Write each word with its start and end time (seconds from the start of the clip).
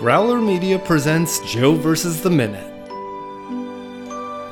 Growler 0.00 0.40
Media 0.40 0.78
presents 0.78 1.40
Joe 1.40 1.74
versus 1.74 2.22
the 2.22 2.30
Minute. 2.30 2.66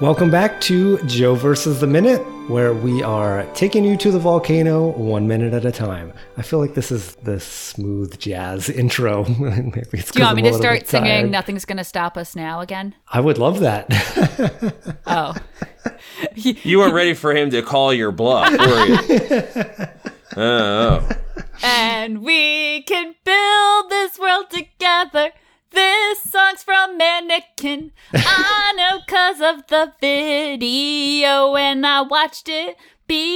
Welcome 0.00 0.30
back 0.30 0.60
to 0.62 0.98
Joe 1.06 1.34
versus 1.34 1.80
the 1.80 1.86
Minute, 1.86 2.20
where 2.50 2.74
we 2.74 3.02
are 3.02 3.44
taking 3.54 3.82
you 3.82 3.96
to 3.96 4.10
the 4.10 4.18
volcano 4.18 4.88
one 4.90 5.26
minute 5.26 5.54
at 5.54 5.64
a 5.64 5.72
time. 5.72 6.12
I 6.36 6.42
feel 6.42 6.58
like 6.58 6.74
this 6.74 6.92
is 6.92 7.14
the 7.16 7.40
smooth 7.40 8.18
jazz 8.18 8.68
intro. 8.82 9.24
Maybe 9.24 9.80
it's 9.94 10.10
Do 10.12 10.20
you 10.20 10.24
'cause 10.26 10.34
want 10.34 10.36
me 10.36 10.42
I'm 10.42 10.46
a 10.48 10.50
to 10.52 10.58
start 10.58 10.86
singing 10.86 11.10
tired. 11.10 11.30
Nothing's 11.30 11.64
Gonna 11.64 11.82
Stop 11.84 12.16
Us 12.18 12.36
Now 12.36 12.60
again? 12.60 12.94
I 13.08 13.20
would 13.20 13.38
love 13.38 13.60
that. 13.60 13.86
Oh. 15.10 15.34
You 16.34 16.78
weren't 16.78 16.92
ready 16.92 17.14
for 17.14 17.34
him 17.34 17.48
to 17.50 17.62
call 17.62 17.94
your 17.94 18.12
bluff, 18.12 18.50
were 18.50 18.86
you? 18.86 18.98
Oh, 20.36 21.00
oh. 21.00 21.08
and 21.62 22.22
we 22.22 22.82
can 22.82 23.14
build 23.24 23.90
this 23.90 24.18
world 24.18 24.50
together. 24.50 25.30
This 25.78 26.18
song's 26.22 26.64
from 26.64 26.98
Mannequin. 26.98 27.92
I 28.12 28.74
know 28.76 28.98
cause 29.06 29.40
of 29.40 29.64
the 29.68 29.92
video 30.00 31.54
and 31.54 31.86
I 31.86 32.00
watched 32.00 32.48
it 32.48 32.76
because 33.06 33.30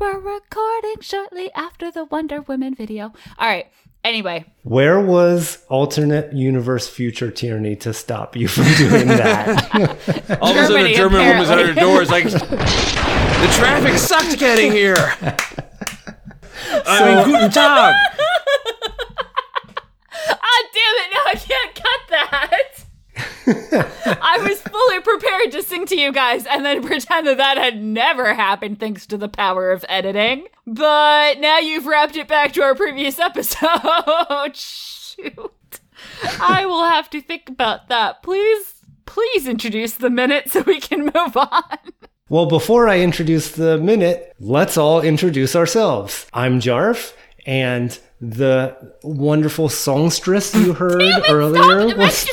we're 0.00 0.18
recording 0.18 0.96
shortly 1.00 1.52
after 1.54 1.92
the 1.92 2.06
Wonder 2.06 2.40
Woman 2.40 2.74
video. 2.74 3.12
All 3.38 3.48
right. 3.48 3.66
Anyway, 4.02 4.46
Where 4.64 4.98
was 4.98 5.64
alternate 5.68 6.32
universe 6.32 6.88
future 6.88 7.30
tyranny 7.30 7.76
to 7.76 7.92
stop 7.94 8.34
you 8.34 8.48
from 8.48 8.64
doing 8.78 9.06
that? 9.22 10.38
All 10.42 10.50
of 10.50 10.56
a 10.56 10.66
sudden, 10.66 10.86
a 10.86 10.94
German 10.94 11.24
woman's 11.24 11.50
apparently. 11.50 11.70
at 11.70 11.76
her 11.76 11.80
door. 11.80 12.02
It's 12.02 12.10
like, 12.10 12.24
the 12.24 13.48
traffic 13.58 13.96
sucked 13.96 14.36
getting 14.40 14.72
here. 14.72 14.96
I 16.84 17.14
mean, 17.14 17.24
guten 17.26 17.48
Tag. 17.52 17.94
Ah, 20.42 20.62
damn 20.72 20.96
it! 20.96 21.10
Now 21.12 21.24
I 21.26 21.34
can't 21.34 21.74
cut 21.74 22.00
that. 22.10 22.84
I 23.52 24.38
was 24.42 24.60
fully 24.62 25.00
prepared 25.00 25.52
to 25.52 25.62
sing 25.62 25.86
to 25.86 25.96
you 25.98 26.12
guys 26.12 26.46
and 26.46 26.64
then 26.64 26.82
pretend 26.86 27.26
that 27.26 27.36
that 27.38 27.58
had 27.58 27.82
never 27.82 28.34
happened 28.34 28.80
thanks 28.80 29.06
to 29.06 29.16
the 29.16 29.28
power 29.28 29.70
of 29.70 29.84
editing. 29.88 30.46
But 30.66 31.40
now 31.40 31.58
you've 31.58 31.86
wrapped 31.86 32.16
it 32.16 32.28
back 32.28 32.52
to 32.54 32.62
our 32.62 32.74
previous 32.74 33.18
episode. 33.20 34.56
Shoot. 34.56 35.80
I 36.40 36.64
will 36.66 36.84
have 36.84 37.10
to 37.10 37.20
think 37.20 37.48
about 37.48 37.88
that. 37.88 38.22
Please, 38.22 38.82
please 39.06 39.46
introduce 39.46 39.94
the 39.94 40.10
minute 40.10 40.50
so 40.50 40.62
we 40.62 40.80
can 40.80 41.04
move 41.04 41.36
on. 41.36 41.78
Well, 42.28 42.46
before 42.46 42.88
I 42.88 43.00
introduce 43.00 43.50
the 43.50 43.76
minute, 43.78 44.34
let's 44.38 44.76
all 44.76 45.00
introduce 45.00 45.56
ourselves. 45.56 46.26
I'm 46.32 46.60
Jarf, 46.60 47.12
and 47.44 47.98
the 48.20 48.94
wonderful 49.02 49.68
songstress 49.68 50.54
you 50.54 50.72
heard 50.74 51.02
earlier 51.28 51.88
Stop 51.88 51.96
was. 51.98 52.24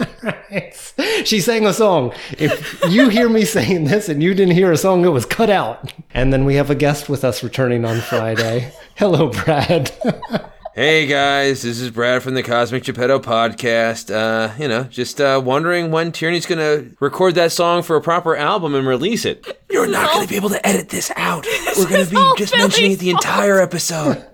Mentioning 0.00 0.34
it. 0.50 1.26
she 1.26 1.40
sang 1.40 1.66
a 1.66 1.72
song. 1.72 2.12
If 2.32 2.82
you 2.88 3.08
hear 3.08 3.28
me 3.28 3.44
saying 3.44 3.84
this 3.84 4.08
and 4.08 4.22
you 4.22 4.34
didn't 4.34 4.54
hear 4.54 4.72
a 4.72 4.76
song, 4.76 5.04
it 5.04 5.08
was 5.08 5.26
cut 5.26 5.50
out. 5.50 5.92
And 6.14 6.32
then 6.32 6.44
we 6.44 6.54
have 6.56 6.70
a 6.70 6.74
guest 6.74 7.08
with 7.08 7.24
us 7.24 7.42
returning 7.42 7.84
on 7.84 8.00
Friday. 8.00 8.72
Hello, 8.96 9.30
Brad. 9.30 9.92
Hey 10.74 11.06
guys, 11.08 11.62
this 11.62 11.80
is 11.80 11.90
Brad 11.90 12.22
from 12.22 12.34
the 12.34 12.42
Cosmic 12.44 12.84
Geppetto 12.84 13.18
podcast. 13.18 14.14
Uh, 14.14 14.54
you 14.62 14.68
know, 14.68 14.84
just 14.84 15.20
uh, 15.20 15.42
wondering 15.44 15.90
when 15.90 16.12
Tierney's 16.12 16.46
gonna 16.46 16.84
record 17.00 17.34
that 17.34 17.50
song 17.50 17.82
for 17.82 17.96
a 17.96 18.00
proper 18.00 18.36
album 18.36 18.76
and 18.76 18.86
release 18.86 19.24
it. 19.24 19.60
You're 19.68 19.88
not 19.88 20.12
gonna 20.12 20.28
be 20.28 20.36
able 20.36 20.50
to 20.50 20.64
edit 20.64 20.90
this 20.90 21.10
out. 21.16 21.44
We're 21.76 21.88
gonna 21.88 22.06
be 22.06 22.32
just 22.36 22.56
mentioning 22.56 22.92
it 22.92 23.00
the 23.00 23.10
entire 23.10 23.60
episode. 23.60 24.24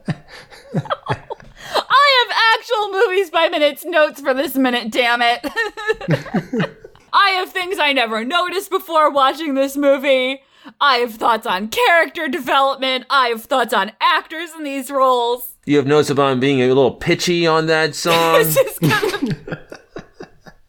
I 2.64 2.76
have 2.76 2.88
actual 2.88 3.00
movies 3.00 3.30
by 3.30 3.48
minutes 3.48 3.84
notes 3.84 4.20
for 4.20 4.32
this 4.32 4.54
minute, 4.54 4.90
damn 4.90 5.20
it. 5.22 5.40
I 7.12 7.30
have 7.30 7.50
things 7.50 7.78
I 7.78 7.92
never 7.92 8.24
noticed 8.24 8.70
before 8.70 9.10
watching 9.10 9.54
this 9.54 9.76
movie. 9.76 10.40
I 10.80 10.96
have 10.96 11.14
thoughts 11.14 11.46
on 11.46 11.68
character 11.68 12.26
development. 12.26 13.04
I 13.10 13.28
have 13.28 13.44
thoughts 13.44 13.74
on 13.74 13.92
actors 14.00 14.50
in 14.56 14.64
these 14.64 14.90
roles. 14.90 15.56
You 15.66 15.76
have 15.76 15.86
notes 15.86 16.08
about 16.10 16.32
him 16.32 16.40
being 16.40 16.60
a 16.62 16.68
little 16.68 16.92
pitchy 16.92 17.46
on 17.46 17.66
that 17.66 17.94
song, 17.94 18.38
This 18.38 18.56
is 18.56 18.78
gonna. 18.78 19.58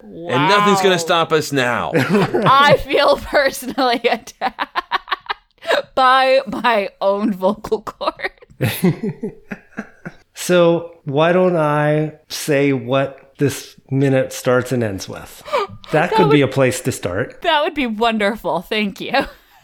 and 0.00 0.48
nothing's 0.48 0.82
gonna 0.82 0.98
stop 0.98 1.32
us 1.32 1.50
now. 1.50 1.92
I 1.94 2.76
feel 2.78 3.16
personally 3.16 4.00
attacked 4.04 5.00
by 5.94 6.40
my 6.46 6.90
own 7.00 7.32
vocal 7.32 7.80
cord. 7.82 8.32
So, 10.46 10.96
why 11.02 11.32
don't 11.32 11.56
I 11.56 12.12
say 12.28 12.72
what 12.72 13.34
this 13.38 13.74
minute 13.90 14.32
starts 14.32 14.70
and 14.70 14.82
ends 14.84 15.08
with? 15.08 15.42
That 15.92 16.12
could 16.12 16.30
be 16.30 16.40
a 16.40 16.48
place 16.48 16.80
to 16.82 16.90
start. 16.90 17.42
That 17.42 17.62
would 17.62 17.74
be 17.74 17.86
wonderful. 17.86 18.60
Thank 18.60 19.00
you. 19.00 19.12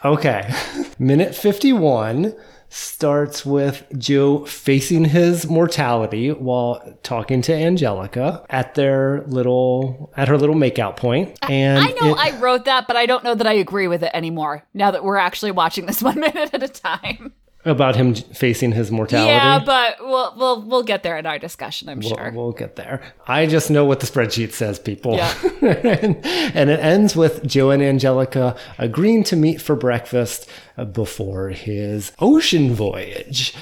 Okay. 0.05 0.49
Minute 1.01 1.35
51 1.35 2.33
starts 2.69 3.45
with 3.45 3.85
Joe 3.99 4.45
facing 4.47 5.05
his 5.07 5.47
mortality 5.49 6.31
while 6.31 6.81
talking 7.03 7.43
to 7.43 7.53
Angelica 7.53 8.47
at 8.51 8.75
their 8.77 9.23
little 9.27 10.13
at 10.17 10.29
her 10.29 10.39
little 10.39 10.55
makeout 10.55 10.97
point. 10.97 11.37
And 11.51 11.81
I 11.81 11.91
know 12.01 12.15
it- 12.15 12.19
I 12.19 12.39
wrote 12.39 12.67
that, 12.67 12.87
but 12.87 12.97
I 12.97 13.07
don't 13.07 13.25
know 13.25 13.35
that 13.35 13.47
I 13.47 13.55
agree 13.55 13.89
with 13.89 14.05
it 14.05 14.11
anymore 14.15 14.65
now 14.75 14.93
that 14.93 15.03
we're 15.05 15.17
actually 15.17 15.51
watching 15.51 15.87
this 15.87 16.01
one 16.11 16.21
minute 16.21 16.55
at 16.55 16.63
a 16.63 16.69
time. 16.69 17.33
About 17.65 17.95
him 17.97 18.15
facing 18.15 18.73
his 18.73 18.91
mortality. 18.91 19.31
Yeah, 19.33 19.59
but 19.65 19.97
we'll 20.01 20.35
we'll 20.37 20.63
we'll 20.63 20.83
get 20.83 21.03
there 21.03 21.17
in 21.17 21.27
our 21.27 21.39
discussion, 21.39 21.89
I'm 21.89 22.01
We'll- 22.01 22.09
sure. 22.17 22.33
We'll 22.35 22.53
get 22.53 22.77
there. 22.77 23.01
I 23.27 23.47
just 23.47 23.71
know 23.71 23.85
what 23.85 24.01
the 24.01 24.07
spreadsheet 24.07 24.53
says, 24.53 24.79
people. 24.79 25.15
Yeah. 25.17 25.33
and, 25.63 26.17
and 26.25 26.71
it 26.71 26.81
ends 26.81 27.15
with 27.15 27.47
Joe 27.47 27.71
and 27.71 27.83
Angelica 27.83 28.57
agreeing 28.79 29.23
to 29.25 29.37
meet 29.37 29.61
for 29.63 29.77
breakfast 29.77 30.49
before 30.93 31.51
his 31.51 32.13
ocean 32.19 32.75
voyage. 32.75 33.55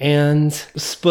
And 0.00 0.52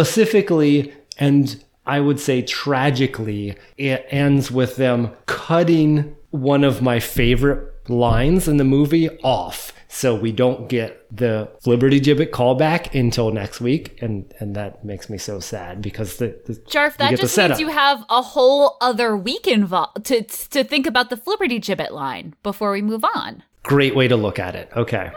specifically, 0.08 0.94
and 1.18 1.62
I 1.86 2.00
would 2.00 2.20
say 2.20 2.42
tragically, 2.42 3.58
it 3.78 4.06
ends 4.10 4.52
with 4.52 4.78
them 4.78 5.12
cutting 5.26 6.16
one 6.30 6.64
of 6.64 6.82
my 6.82 7.00
favorite 7.00 7.90
lines 7.90 8.48
in 8.48 8.58
the 8.58 8.64
movie 8.64 9.10
off. 9.20 9.74
So 9.90 10.16
we 10.16 10.32
don't 10.34 10.68
get 10.68 11.06
the 11.16 11.50
Flipperty 11.64 12.02
Gibbet 12.02 12.32
callback 12.32 12.94
until 12.94 13.32
next 13.32 13.62
week, 13.62 14.02
and 14.02 14.34
and 14.40 14.56
that 14.56 14.84
makes 14.84 15.10
me 15.10 15.18
so 15.18 15.40
sad 15.40 15.82
because 15.82 16.18
the, 16.18 16.38
the 16.46 16.54
Jarf, 16.54 16.92
you 16.92 16.98
that 16.98 17.18
just 17.18 17.38
means 17.38 17.60
you 17.60 17.70
have 17.70 18.04
a 18.10 18.22
whole 18.22 18.78
other 18.82 19.16
week 19.16 19.48
involved 19.48 20.06
to 20.06 20.24
to 20.24 20.64
think 20.64 20.88
about 20.88 21.10
the 21.10 21.16
Flipperty 21.16 21.62
Gibbet 21.62 21.92
line 21.92 22.36
before 22.44 22.72
we 22.72 22.82
move 22.82 23.06
on. 23.06 23.44
great 23.64 23.96
way 23.96 24.08
to 24.08 24.16
look 24.18 24.40
at 24.40 24.56
it. 24.56 24.70
Okay. 24.76 25.12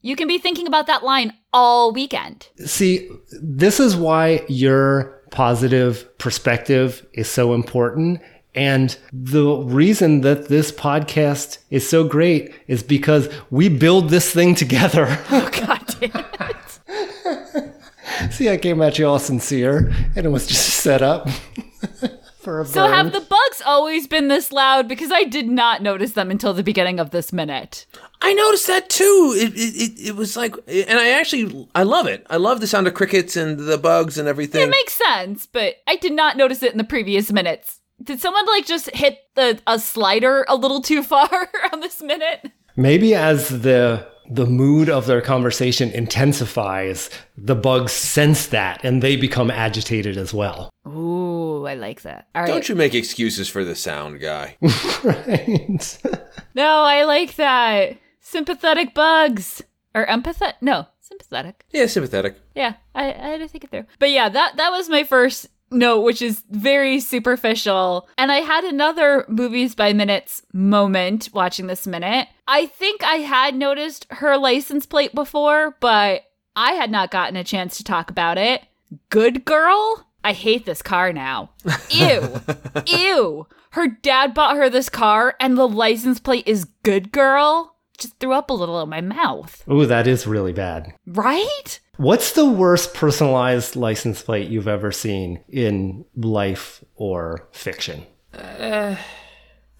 You 0.00 0.14
can 0.14 0.28
be 0.28 0.38
thinking 0.38 0.66
about 0.66 0.86
that 0.86 1.02
line 1.02 1.32
all 1.52 1.92
weekend. 1.92 2.48
See, 2.64 3.10
this 3.42 3.80
is 3.80 3.96
why 3.96 4.44
your 4.48 5.20
positive 5.30 6.16
perspective 6.18 7.04
is 7.14 7.28
so 7.28 7.52
important. 7.54 8.20
And 8.58 8.98
the 9.12 9.44
reason 9.58 10.22
that 10.22 10.48
this 10.48 10.72
podcast 10.72 11.58
is 11.70 11.88
so 11.88 12.02
great 12.02 12.52
is 12.66 12.82
because 12.82 13.28
we 13.50 13.68
build 13.68 14.10
this 14.10 14.32
thing 14.32 14.56
together. 14.56 15.06
Oh, 15.30 15.48
God 15.52 15.84
damn 16.00 16.24
it. 16.40 18.32
See, 18.32 18.48
I 18.48 18.56
came 18.56 18.82
at 18.82 18.98
you 18.98 19.06
all 19.06 19.20
sincere, 19.20 19.92
and 20.16 20.26
it 20.26 20.30
was 20.30 20.48
just 20.48 20.64
set 20.80 21.02
up 21.02 21.28
for 22.40 22.60
a 22.62 22.64
So 22.66 22.82
burn. 22.84 22.92
have 22.92 23.12
the 23.12 23.20
bugs 23.20 23.62
always 23.64 24.08
been 24.08 24.26
this 24.26 24.50
loud? 24.50 24.88
Because 24.88 25.12
I 25.12 25.22
did 25.22 25.46
not 25.48 25.82
notice 25.82 26.12
them 26.12 26.30
until 26.30 26.52
the 26.52 26.64
beginning 26.64 26.98
of 26.98 27.10
this 27.10 27.32
minute. 27.32 27.86
I 28.20 28.32
noticed 28.34 28.66
that 28.66 28.90
too. 28.90 29.34
It, 29.36 29.52
it, 29.54 29.76
it, 29.82 30.08
it 30.08 30.16
was 30.16 30.36
like, 30.36 30.56
and 30.66 30.98
I 30.98 31.10
actually, 31.10 31.68
I 31.76 31.84
love 31.84 32.08
it. 32.08 32.26
I 32.28 32.38
love 32.38 32.60
the 32.60 32.66
sound 32.66 32.88
of 32.88 32.94
crickets 32.94 33.36
and 33.36 33.56
the 33.60 33.78
bugs 33.78 34.18
and 34.18 34.26
everything. 34.26 34.62
It 34.62 34.70
makes 34.70 34.94
sense, 34.94 35.46
but 35.46 35.76
I 35.86 35.94
did 35.94 36.12
not 36.12 36.36
notice 36.36 36.62
it 36.64 36.72
in 36.72 36.78
the 36.78 36.84
previous 36.84 37.30
minutes. 37.30 37.77
Did 38.02 38.20
someone 38.20 38.46
like 38.46 38.66
just 38.66 38.90
hit 38.94 39.18
the 39.34 39.60
a 39.66 39.78
slider 39.78 40.44
a 40.48 40.56
little 40.56 40.80
too 40.80 41.02
far 41.02 41.28
on 41.72 41.80
this 41.80 42.00
minute? 42.02 42.50
Maybe 42.76 43.14
as 43.14 43.48
the 43.48 44.06
the 44.30 44.46
mood 44.46 44.88
of 44.90 45.06
their 45.06 45.20
conversation 45.22 45.90
intensifies, 45.90 47.08
the 47.36 47.54
bugs 47.54 47.92
sense 47.92 48.46
that 48.48 48.84
and 48.84 49.02
they 49.02 49.16
become 49.16 49.50
agitated 49.50 50.16
as 50.16 50.32
well. 50.34 50.70
Ooh, 50.86 51.66
I 51.66 51.74
like 51.74 52.02
that. 52.02 52.28
All 52.34 52.42
right. 52.42 52.48
Don't 52.48 52.68
you 52.68 52.74
make 52.74 52.94
excuses 52.94 53.48
for 53.48 53.64
the 53.64 53.74
sound 53.74 54.20
guy. 54.20 54.56
right. 55.04 55.98
No, 56.54 56.82
I 56.82 57.04
like 57.04 57.36
that. 57.36 57.98
Sympathetic 58.20 58.92
bugs. 58.92 59.62
Or 59.94 60.04
empathetic? 60.06 60.54
No, 60.60 60.86
sympathetic. 61.00 61.64
yeah, 61.70 61.86
sympathetic. 61.86 62.36
Yeah, 62.56 62.74
I, 62.96 63.12
I 63.12 63.28
had 63.28 63.40
to 63.40 63.48
think 63.48 63.62
it 63.64 63.70
through. 63.70 63.84
But 64.00 64.10
yeah, 64.10 64.28
that 64.28 64.56
that 64.56 64.70
was 64.70 64.88
my 64.88 65.04
first 65.04 65.46
note, 65.70 66.00
which 66.00 66.22
is 66.22 66.42
very 66.50 67.00
superficial. 67.00 68.08
And 68.16 68.32
I 68.32 68.36
had 68.36 68.64
another 68.64 69.24
movies 69.28 69.74
by 69.74 69.92
minutes 69.92 70.42
moment 70.52 71.30
watching 71.32 71.66
this 71.66 71.86
minute. 71.86 72.28
I 72.46 72.66
think 72.66 73.02
I 73.02 73.16
had 73.16 73.54
noticed 73.54 74.06
her 74.10 74.36
license 74.36 74.86
plate 74.86 75.14
before, 75.14 75.76
but 75.80 76.22
I 76.56 76.72
had 76.72 76.90
not 76.90 77.10
gotten 77.10 77.36
a 77.36 77.44
chance 77.44 77.76
to 77.76 77.84
talk 77.84 78.10
about 78.10 78.38
it. 78.38 78.62
Good 79.10 79.44
girl? 79.44 80.06
I 80.24 80.32
hate 80.32 80.66
this 80.66 80.82
car 80.82 81.12
now. 81.12 81.50
Ew. 81.90 82.40
Ew. 82.86 83.46
Her 83.70 83.86
dad 83.88 84.34
bought 84.34 84.56
her 84.56 84.68
this 84.68 84.88
car 84.88 85.36
and 85.38 85.56
the 85.56 85.68
license 85.68 86.18
plate 86.18 86.46
is 86.46 86.64
good 86.82 87.12
girl. 87.12 87.76
Just 87.96 88.18
threw 88.18 88.32
up 88.32 88.50
a 88.50 88.54
little 88.54 88.80
in 88.80 88.88
my 88.88 89.00
mouth. 89.00 89.62
Ooh, 89.70 89.86
that 89.86 90.06
is 90.06 90.26
really 90.26 90.52
bad. 90.52 90.94
Right? 91.06 91.80
What's 91.98 92.32
the 92.32 92.48
worst 92.48 92.94
personalized 92.94 93.74
license 93.74 94.22
plate 94.22 94.48
you've 94.48 94.68
ever 94.68 94.92
seen 94.92 95.40
in 95.48 96.04
life 96.16 96.84
or 96.94 97.48
fiction? 97.50 98.06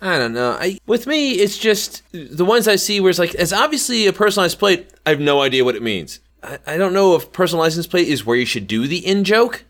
I 0.01 0.19
don't 0.19 0.33
know. 0.33 0.51
I 0.61 0.79
with 0.87 1.07
me, 1.07 1.35
it's 1.35 1.57
just 1.57 2.03
the 2.13 2.45
ones 2.45 2.67
I 2.67 2.75
see 2.75 3.01
where 3.01 3.11
it's 3.11 3.21
like 3.21 3.35
it's 3.35 3.53
obviously 3.53 4.09
a 4.09 4.13
personalized 4.13 4.59
plate. 4.59 4.91
I 5.07 5.11
have 5.11 5.21
no 5.21 5.43
idea 5.43 5.65
what 5.65 5.77
it 5.77 5.83
means. 5.83 6.19
I, 6.43 6.59
I 6.67 6.77
don't 6.77 6.93
know 6.93 7.15
if 7.15 7.31
personal 7.33 7.63
license 7.63 7.87
plate 7.87 8.09
is 8.09 8.27
where 8.27 8.37
you 8.37 8.47
should 8.47 8.67
do 8.67 8.89
the 8.89 8.99
in 8.99 9.23
joke. 9.23 9.65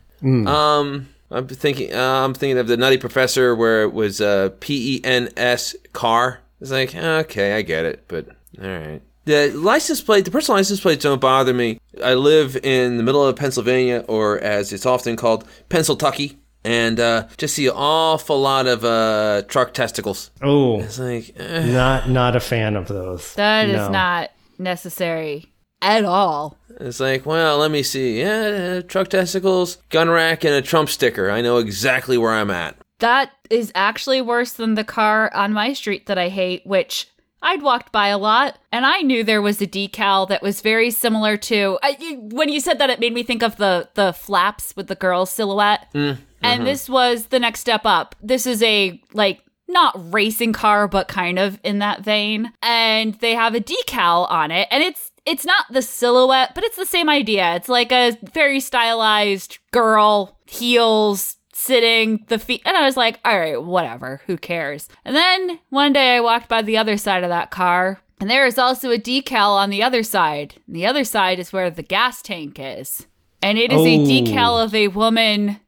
Um, 0.47 1.09
I'm 1.29 1.47
thinking. 1.47 1.93
Uh, 1.93 2.25
I'm 2.25 2.33
thinking 2.33 2.57
of 2.57 2.67
the 2.67 2.77
Nutty 2.77 2.97
Professor 2.97 3.55
where 3.55 3.83
it 3.83 3.93
was 3.93 4.21
uh, 4.21 4.49
P 4.59 4.95
E 4.95 5.01
N 5.03 5.29
S 5.37 5.75
car. 5.93 6.41
It's 6.61 6.71
like 6.71 6.95
okay, 6.95 7.53
I 7.53 7.61
get 7.61 7.85
it, 7.85 8.05
but 8.07 8.27
all 8.59 8.67
right. 8.67 9.01
The 9.29 9.51
license 9.51 10.01
plate, 10.01 10.25
the 10.25 10.31
personal 10.31 10.57
license 10.57 10.79
plates 10.79 11.03
don't 11.03 11.21
bother 11.21 11.53
me. 11.53 11.79
I 12.03 12.15
live 12.15 12.57
in 12.63 12.97
the 12.97 13.03
middle 13.03 13.23
of 13.23 13.35
Pennsylvania, 13.35 14.03
or 14.07 14.39
as 14.39 14.73
it's 14.73 14.87
often 14.87 15.15
called, 15.17 15.45
Pennsyltucky, 15.69 16.37
and 16.63 16.99
uh, 16.99 17.27
just 17.37 17.53
see 17.53 17.67
an 17.67 17.73
awful 17.75 18.41
lot 18.41 18.65
of 18.65 18.83
uh, 18.83 19.43
truck 19.47 19.75
testicles. 19.75 20.31
Oh, 20.41 20.79
It's 20.81 20.97
like, 20.97 21.35
eh. 21.39 21.71
not 21.71 22.09
not 22.09 22.35
a 22.35 22.39
fan 22.39 22.75
of 22.75 22.87
those. 22.87 23.35
That 23.35 23.69
is 23.69 23.75
No. 23.75 23.89
not 23.89 24.31
necessary 24.57 25.45
at 25.79 26.05
all. 26.05 26.57
it's 26.79 26.99
like, 26.99 27.23
well, 27.25 27.59
let 27.59 27.69
me 27.69 27.83
see. 27.83 28.19
Yeah, 28.21 28.79
uh, 28.79 28.81
truck 28.81 29.09
testicles, 29.09 29.77
gun 29.89 30.09
rack, 30.09 30.43
and 30.43 30.55
a 30.55 30.61
Trump 30.63 30.89
sticker. 30.89 31.29
I 31.29 31.41
know 31.41 31.57
exactly 31.57 32.17
where 32.17 32.33
I'm 32.33 32.49
at. 32.49 32.75
That 32.97 33.29
is 33.51 33.71
actually 33.75 34.21
worse 34.21 34.53
than 34.53 34.73
the 34.73 34.83
car 34.83 35.31
on 35.35 35.53
my 35.53 35.73
street 35.73 36.07
that 36.07 36.17
I 36.17 36.29
hate, 36.29 36.65
which 36.65 37.07
I'd 37.41 37.61
walked 37.61 37.91
by 37.91 38.09
a 38.09 38.17
lot, 38.17 38.57
and 38.71 38.85
I 38.85 39.01
knew 39.01 39.23
there 39.23 39.41
was 39.41 39.61
a 39.61 39.67
decal 39.67 40.27
that 40.27 40.41
was 40.41 40.61
very 40.61 40.91
similar 40.91 41.37
to. 41.37 41.79
I, 41.81 42.17
when 42.19 42.49
you 42.49 42.59
said 42.59 42.79
that, 42.79 42.89
it 42.89 42.99
made 42.99 43.13
me 43.13 43.23
think 43.23 43.43
of 43.43 43.55
the 43.57 43.89
the 43.93 44.13
flaps 44.13 44.75
with 44.75 44.87
the 44.87 44.95
girl 44.95 45.25
silhouette, 45.25 45.87
mm, 45.93 46.17
and 46.41 46.59
mm-hmm. 46.59 46.65
this 46.65 46.89
was 46.89 47.27
the 47.27 47.39
next 47.39 47.61
step 47.61 47.81
up. 47.85 48.15
This 48.21 48.45
is 48.45 48.61
a 48.63 49.01
like 49.13 49.41
not 49.67 49.93
racing 50.13 50.51
car, 50.51 50.87
but 50.87 51.07
kind 51.07 51.39
of 51.39 51.59
in 51.63 51.79
that 51.79 52.01
vein, 52.01 52.51
and 52.61 53.13
they 53.15 53.35
have 53.35 53.55
a 53.55 53.61
decal 53.61 54.29
on 54.29 54.51
it, 54.51 54.67
and 54.71 54.83
it's 54.83 55.11
it's 55.25 55.45
not 55.45 55.65
the 55.71 55.81
silhouette, 55.81 56.53
but 56.55 56.63
it's 56.63 56.77
the 56.77 56.85
same 56.85 57.09
idea. 57.09 57.55
It's 57.55 57.69
like 57.69 57.91
a 57.91 58.17
very 58.33 58.59
stylized 58.59 59.59
girl 59.71 60.37
heels 60.45 61.37
sitting 61.59 62.23
the 62.29 62.39
feet 62.39 62.61
and 62.65 62.77
i 62.77 62.85
was 62.85 62.95
like 62.95 63.19
all 63.25 63.37
right 63.37 63.61
whatever 63.61 64.21
who 64.27 64.37
cares 64.37 64.87
and 65.03 65.15
then 65.15 65.59
one 65.69 65.91
day 65.91 66.15
i 66.15 66.19
walked 66.21 66.47
by 66.47 66.61
the 66.61 66.77
other 66.77 66.95
side 66.97 67.23
of 67.23 67.29
that 67.29 67.51
car 67.51 67.99
and 68.21 68.29
there 68.29 68.45
is 68.45 68.57
also 68.57 68.91
a 68.91 68.97
decal 68.97 69.51
on 69.57 69.69
the 69.69 69.83
other 69.83 70.01
side 70.03 70.55
and 70.67 70.75
the 70.75 70.85
other 70.85 71.03
side 71.03 71.37
is 71.39 71.51
where 71.51 71.69
the 71.69 71.83
gas 71.83 72.21
tank 72.21 72.57
is 72.59 73.07
and 73.41 73.57
it 73.57 73.71
is 73.73 73.81
a 73.81 73.97
Oh. 73.99 74.05
decal 74.05 74.63
of 74.63 74.73
a 74.73 74.87
woman 74.89 75.59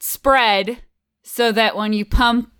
spread 0.00 0.78
so 1.22 1.50
that 1.52 1.76
when 1.76 1.92
you 1.92 2.04
pump 2.04 2.50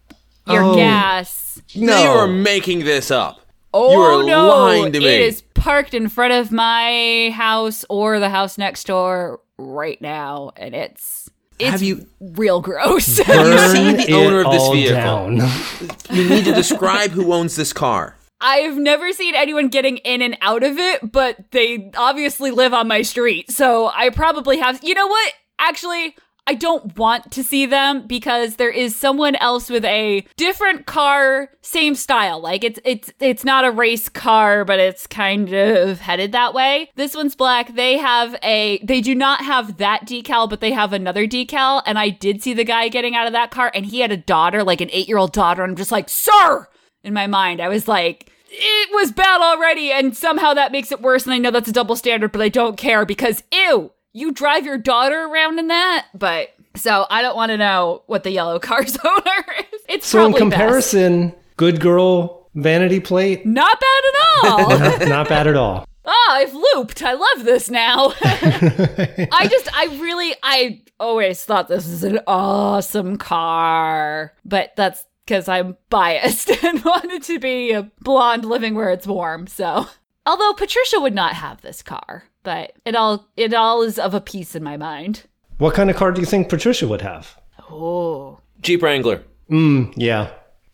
your 0.46 0.62
Oh. 0.64 0.74
gas 0.74 1.60
No. 1.74 2.02
You 2.02 2.08
are 2.10 2.26
making 2.26 2.80
this 2.84 3.10
up. 3.10 3.40
oh 3.74 3.92
You 3.92 3.98
are 4.00 4.24
no 4.24 4.48
lying 4.48 4.92
to 4.92 4.98
me. 5.00 5.06
it 5.06 5.20
is 5.20 5.42
parked 5.54 5.92
in 5.92 6.08
front 6.08 6.32
of 6.32 6.50
my 6.50 7.30
house 7.34 7.84
or 7.90 8.18
the 8.18 8.30
house 8.30 8.56
next 8.56 8.86
door 8.86 9.40
right 9.58 10.00
now 10.00 10.52
and 10.56 10.74
it's 10.74 11.27
it's 11.58 11.70
Have 11.70 11.82
you- 11.82 12.06
real 12.20 12.60
gross 12.60 13.18
Burn 13.24 13.74
seen 13.74 13.96
the 13.96 14.02
it 14.08 14.12
owner 14.12 14.40
of 14.44 14.52
this 14.52 14.62
all 14.62 14.72
vehicle? 14.72 14.94
down. 14.94 15.36
You 16.10 16.28
need 16.28 16.44
to 16.46 16.54
describe 16.54 17.10
who 17.10 17.32
owns 17.32 17.54
this 17.56 17.72
car. 17.72 18.16
I've 18.40 18.76
never 18.76 19.12
seen 19.12 19.34
anyone 19.34 19.68
getting 19.68 19.98
in 19.98 20.22
and 20.22 20.38
out 20.40 20.62
of 20.62 20.78
it, 20.78 21.12
but 21.12 21.36
they 21.50 21.90
obviously 21.96 22.50
live 22.50 22.72
on 22.72 22.86
my 22.88 23.02
street. 23.02 23.50
So 23.50 23.88
I 23.92 24.10
probably 24.10 24.58
have. 24.58 24.82
You 24.82 24.94
know 24.94 25.06
what? 25.06 25.32
Actually, 25.58 26.16
I 26.48 26.54
don't 26.54 26.96
want 26.96 27.30
to 27.32 27.44
see 27.44 27.66
them 27.66 28.06
because 28.06 28.56
there 28.56 28.70
is 28.70 28.96
someone 28.96 29.36
else 29.36 29.68
with 29.68 29.84
a 29.84 30.26
different 30.38 30.86
car, 30.86 31.50
same 31.60 31.94
style. 31.94 32.40
Like 32.40 32.64
it's 32.64 32.80
it's 32.86 33.12
it's 33.20 33.44
not 33.44 33.66
a 33.66 33.70
race 33.70 34.08
car, 34.08 34.64
but 34.64 34.80
it's 34.80 35.06
kind 35.06 35.52
of 35.52 36.00
headed 36.00 36.32
that 36.32 36.54
way. 36.54 36.90
This 36.94 37.14
one's 37.14 37.36
black. 37.36 37.74
They 37.74 37.98
have 37.98 38.34
a 38.42 38.78
they 38.82 39.02
do 39.02 39.14
not 39.14 39.44
have 39.44 39.76
that 39.76 40.06
decal, 40.06 40.48
but 40.48 40.60
they 40.60 40.72
have 40.72 40.94
another 40.94 41.26
decal. 41.26 41.82
And 41.84 41.98
I 41.98 42.08
did 42.08 42.42
see 42.42 42.54
the 42.54 42.64
guy 42.64 42.88
getting 42.88 43.14
out 43.14 43.26
of 43.26 43.34
that 43.34 43.50
car, 43.50 43.70
and 43.74 43.84
he 43.84 44.00
had 44.00 44.10
a 44.10 44.16
daughter, 44.16 44.64
like 44.64 44.80
an 44.80 44.88
eight 44.90 45.06
year 45.06 45.18
old 45.18 45.34
daughter. 45.34 45.62
And 45.62 45.72
I'm 45.72 45.76
just 45.76 45.92
like, 45.92 46.08
sir 46.08 46.66
in 47.04 47.12
my 47.12 47.26
mind. 47.26 47.60
I 47.60 47.68
was 47.68 47.86
like, 47.86 48.30
it 48.50 48.90
was 48.92 49.12
bad 49.12 49.42
already, 49.42 49.92
and 49.92 50.16
somehow 50.16 50.54
that 50.54 50.72
makes 50.72 50.90
it 50.90 51.02
worse. 51.02 51.24
And 51.24 51.34
I 51.34 51.38
know 51.38 51.50
that's 51.50 51.68
a 51.68 51.72
double 51.72 51.96
standard, 51.96 52.32
but 52.32 52.40
I 52.40 52.48
don't 52.48 52.78
care 52.78 53.04
because 53.04 53.42
ew, 53.52 53.92
you 54.12 54.32
drive 54.32 54.64
your 54.66 54.78
daughter 54.78 55.24
around 55.24 55.58
in 55.58 55.68
that. 55.68 56.06
But 56.14 56.48
so 56.76 57.06
I 57.10 57.22
don't 57.22 57.36
want 57.36 57.50
to 57.50 57.56
know 57.56 58.02
what 58.06 58.22
the 58.24 58.30
yellow 58.30 58.58
car's 58.58 58.96
owner 59.04 59.44
is. 59.72 59.80
It's 59.88 60.06
So 60.06 60.26
in 60.26 60.32
probably 60.32 60.50
best. 60.50 60.58
comparison, 60.60 61.34
good 61.56 61.80
girl 61.80 62.48
vanity 62.54 62.98
plate, 63.00 63.46
not 63.46 63.78
bad 63.80 64.02
at 64.04 64.44
all. 65.02 65.08
not 65.08 65.28
bad 65.28 65.46
at 65.46 65.56
all. 65.56 65.84
Ah, 66.04 66.32
I've 66.32 66.54
looped. 66.54 67.02
I 67.02 67.12
love 67.12 67.44
this 67.44 67.70
now. 67.70 68.14
I 68.22 69.46
just, 69.50 69.68
I 69.76 69.98
really, 70.00 70.34
I 70.42 70.80
always 70.98 71.44
thought 71.44 71.68
this 71.68 71.86
was 71.86 72.02
an 72.02 72.20
awesome 72.26 73.16
car, 73.18 74.32
but 74.44 74.72
that's 74.76 75.04
because 75.26 75.48
I'm 75.48 75.76
biased 75.90 76.48
and 76.64 76.82
wanted 76.82 77.22
to 77.24 77.38
be 77.38 77.72
a 77.72 77.90
blonde 78.00 78.44
living 78.46 78.74
where 78.74 78.90
it's 78.90 79.06
warm. 79.06 79.46
So, 79.46 79.86
although 80.24 80.54
Patricia 80.54 80.98
would 81.00 81.14
not 81.14 81.34
have 81.34 81.60
this 81.60 81.82
car, 81.82 82.24
but 82.48 82.72
it 82.86 82.94
all, 82.96 83.28
it 83.36 83.52
all 83.52 83.82
is 83.82 83.98
of 83.98 84.14
a 84.14 84.22
piece 84.22 84.54
in 84.56 84.62
my 84.62 84.78
mind. 84.78 85.24
What 85.58 85.74
kind 85.74 85.90
of 85.90 85.96
car 85.96 86.12
do 86.12 86.20
you 86.22 86.26
think 86.26 86.48
Patricia 86.48 86.88
would 86.88 87.02
have? 87.02 87.38
Oh, 87.70 88.38
Jeep 88.62 88.82
Wrangler. 88.82 89.22
Mm, 89.50 89.92
yeah, 89.96 90.30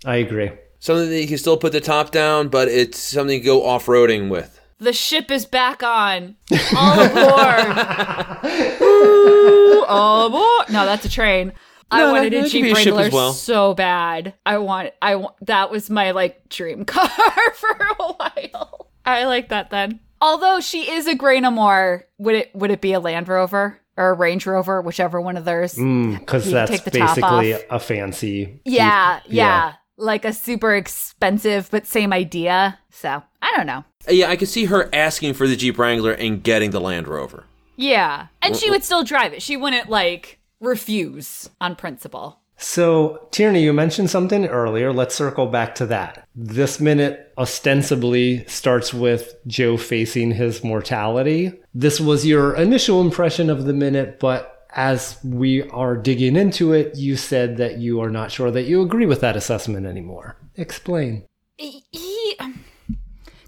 I 0.06 0.16
agree. 0.16 0.52
Something 0.78 1.08
that 1.10 1.20
you 1.20 1.26
can 1.26 1.38
still 1.38 1.56
put 1.56 1.72
the 1.72 1.80
top 1.80 2.12
down, 2.12 2.46
but 2.48 2.68
it's 2.68 2.98
something 3.00 3.40
to 3.40 3.44
go 3.44 3.64
off 3.66 3.86
roading 3.86 4.28
with. 4.30 4.60
the 4.78 4.92
ship 4.92 5.32
is 5.32 5.46
back 5.46 5.82
on. 5.82 6.36
All 6.76 7.00
aboard. 7.00 8.76
Ooh, 8.80 9.84
all 9.88 10.26
aboard. 10.26 10.70
No, 10.70 10.84
that's 10.84 11.04
a 11.04 11.08
train. 11.10 11.52
I 11.90 12.10
wanted 12.12 12.32
that- 12.34 12.46
a 12.46 12.48
Jeep 12.48 12.66
a 12.66 12.72
Wrangler 12.74 13.10
well. 13.12 13.32
so 13.32 13.74
bad. 13.74 14.34
I 14.46 14.58
want 14.58 14.90
I 15.02 15.16
want 15.16 15.34
that 15.46 15.70
was 15.72 15.90
my 15.90 16.10
like 16.12 16.48
dream 16.48 16.84
car 16.94 17.08
for 17.54 17.70
a 17.70 18.12
while. 18.12 18.88
I 19.04 19.24
like 19.24 19.48
that 19.50 19.70
then. 19.70 20.00
Although 20.20 20.60
she 20.60 20.90
is 20.90 21.06
a 21.06 21.14
Graynamore, 21.14 22.02
would 22.18 22.34
it 22.34 22.54
would 22.54 22.70
it 22.70 22.80
be 22.80 22.92
a 22.92 23.00
Land 23.00 23.28
Rover 23.28 23.78
or 23.96 24.10
a 24.10 24.14
Range 24.14 24.44
Rover, 24.46 24.80
whichever 24.82 25.20
one 25.20 25.36
of 25.36 25.44
theirs? 25.44 25.74
Mm, 25.74 26.18
because 26.18 26.46
You 26.46 26.52
that's 26.52 26.70
take 26.70 26.84
the 26.84 26.90
top 26.98 27.14
basically 27.16 27.54
off. 27.54 27.62
a 27.70 27.78
fancy. 27.80 28.60
yeah, 28.64 29.20
Jeep. 29.24 29.32
yeah, 29.34 29.74
Like 29.96 30.24
a 30.24 30.32
super 30.32 30.74
expensive 30.74 31.68
but 31.70 31.86
same 31.86 32.12
idea. 32.12 32.78
So, 32.90 33.22
I 33.42 33.52
don't 33.56 33.66
know. 33.66 33.84
Yeah, 34.08 34.30
I 34.30 34.36
could 34.36 34.48
see 34.48 34.64
her 34.66 34.88
asking 34.92 35.34
for 35.34 35.46
the 35.46 35.56
Jeep 35.56 35.78
Wrangler 35.78 36.12
and 36.12 36.42
getting 36.42 36.70
the 36.70 36.80
Land 36.80 37.06
Rover. 37.08 37.44
Yeah. 37.76 38.26
And 38.40 38.54
she 38.56 38.70
would 38.70 38.84
still 38.84 39.02
drive 39.04 39.32
it. 39.32 39.42
She 39.42 39.56
wouldn't 39.56 39.88
like 39.90 40.38
refuse 40.60 41.50
on 41.60 41.74
principle. 41.76 42.38
So, 42.56 43.28
Tierney, 43.30 43.62
you 43.62 43.72
mentioned 43.72 44.10
something 44.10 44.46
earlier. 44.46 44.92
Let's 44.92 45.14
circle 45.14 45.46
back 45.46 45.74
to 45.76 45.86
that. 45.86 46.26
This 46.34 46.80
minute 46.80 47.32
ostensibly 47.36 48.44
starts 48.46 48.94
with 48.94 49.34
Joe 49.46 49.76
facing 49.76 50.32
his 50.32 50.62
mortality. 50.62 51.52
This 51.74 52.00
was 52.00 52.24
your 52.26 52.54
initial 52.54 53.00
impression 53.00 53.50
of 53.50 53.64
the 53.64 53.72
minute, 53.72 54.20
but 54.20 54.66
as 54.70 55.18
we 55.24 55.62
are 55.70 55.96
digging 55.96 56.36
into 56.36 56.72
it, 56.72 56.96
you 56.96 57.16
said 57.16 57.56
that 57.58 57.78
you 57.78 58.00
are 58.00 58.10
not 58.10 58.32
sure 58.32 58.50
that 58.50 58.64
you 58.64 58.82
agree 58.82 59.06
with 59.06 59.20
that 59.20 59.36
assessment 59.36 59.86
anymore. 59.86 60.36
Explain. 60.56 61.26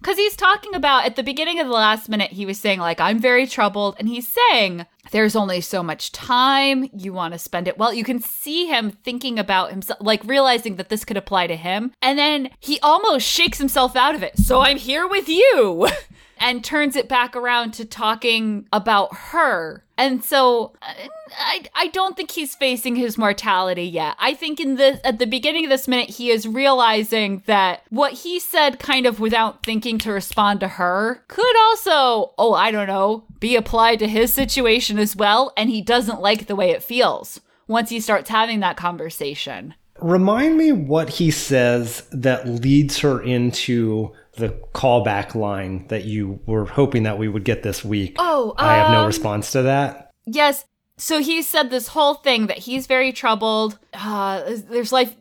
Because 0.06 0.18
he's 0.18 0.36
talking 0.36 0.72
about 0.76 1.04
at 1.04 1.16
the 1.16 1.25
beginning 1.25 1.58
of 1.58 1.66
the 1.66 1.72
last 1.72 2.08
minute 2.08 2.30
he 2.30 2.46
was 2.46 2.60
saying 2.60 2.78
like 2.78 3.00
i'm 3.00 3.18
very 3.18 3.44
troubled 3.44 3.96
and 3.98 4.08
he's 4.08 4.28
saying 4.28 4.86
there's 5.10 5.34
only 5.34 5.60
so 5.60 5.82
much 5.82 6.12
time. 6.12 6.88
You 6.92 7.12
want 7.12 7.32
to 7.32 7.40
spend 7.40 7.66
it. 7.66 7.76
Well 7.76 7.92
you 7.92 8.04
can 8.04 8.20
see 8.20 8.66
him 8.66 8.92
thinking 8.92 9.36
about 9.36 9.72
himself 9.72 9.98
like 10.00 10.22
realizing 10.22 10.76
that 10.76 10.90
this 10.90 11.04
could 11.04 11.16
apply 11.16 11.48
to 11.48 11.56
him 11.56 11.90
and 12.00 12.16
then 12.16 12.50
he 12.60 12.78
almost 12.84 13.26
shakes 13.26 13.58
himself 13.58 13.96
out 13.96 14.14
of 14.14 14.22
it. 14.22 14.38
So 14.38 14.60
i'm 14.60 14.76
here 14.76 15.08
with 15.08 15.28
you 15.28 15.88
and 16.38 16.64
turns 16.64 16.97
it 16.97 17.09
back 17.09 17.35
around 17.35 17.73
to 17.73 17.85
talking 17.85 18.66
about 18.73 19.14
her 19.14 19.83
and 19.99 20.23
so 20.23 20.75
uh, 20.83 20.93
I, 21.38 21.64
I 21.75 21.87
don't 21.88 22.16
think 22.16 22.31
he's 22.31 22.55
facing 22.55 22.97
his 22.97 23.16
mortality 23.16 23.85
yet. 23.85 24.14
I 24.19 24.35
think 24.35 24.61
in 24.61 24.76
the 24.76 25.00
at 25.07 25.19
the 25.19 25.26
beginning 25.26 25.64
of 25.64 25.71
this 25.71 25.88
minute 25.88 26.11
he 26.11 26.31
is 26.31 26.47
realizing 26.47 27.43
that 27.47 27.83
what 27.88 28.12
he 28.12 28.38
said 28.38 28.78
kind 28.78 29.07
of 29.07 29.21
without 29.21 29.64
thinking 29.64 29.99
to 29.99 30.12
respond 30.12 30.61
to 30.61 30.69
her 30.69 31.23
could 31.28 31.57
also, 31.59 32.35
oh, 32.38 32.52
I 32.55 32.71
don't 32.71 32.87
know, 32.87 33.25
be 33.40 33.57
applied 33.57 33.99
to 34.00 34.09
his 34.09 34.33
situation 34.33 34.99
as 34.99 35.16
well 35.16 35.52
and 35.57 35.71
he 35.71 35.81
doesn't 35.81 36.21
like 36.21 36.47
the 36.47 36.57
way 36.57 36.71
it 36.71 36.83
feels. 36.83 37.40
once 37.69 37.90
he 37.90 38.00
starts 38.00 38.31
having 38.31 38.61
that 38.61 38.76
conversation. 38.76 39.75
Remind 40.00 40.59
me 40.59 40.73
what 40.73 41.09
he 41.09 41.31
says 41.31 42.07
that 42.12 42.47
leads 42.47 42.99
her 42.99 43.21
into 43.23 44.12
the 44.37 44.50
callback 44.75 45.35
line 45.35 45.87
that 45.88 46.05
you 46.05 46.40
were 46.47 46.66
hoping 46.66 47.05
that 47.05 47.19
we 47.19 47.28
would 47.28 47.45
get 47.45 47.62
this 47.62 47.85
week. 47.85 48.16
Oh, 48.19 48.55
I 48.57 48.76
have 48.76 48.90
no 48.90 49.00
um, 49.00 49.07
response 49.07 49.52
to 49.52 49.62
that. 49.62 50.11
Yes. 50.26 50.64
So 50.99 51.21
he 51.21 51.43
said 51.43 51.71
this 51.71 51.88
whole 51.88 52.14
thing 52.14 52.47
that 52.47 52.59
he's 52.59 52.87
very 52.87 53.12
troubled. 53.12 53.78
Uh, 53.93 54.43
there's 54.71 54.93
like, 54.93 55.14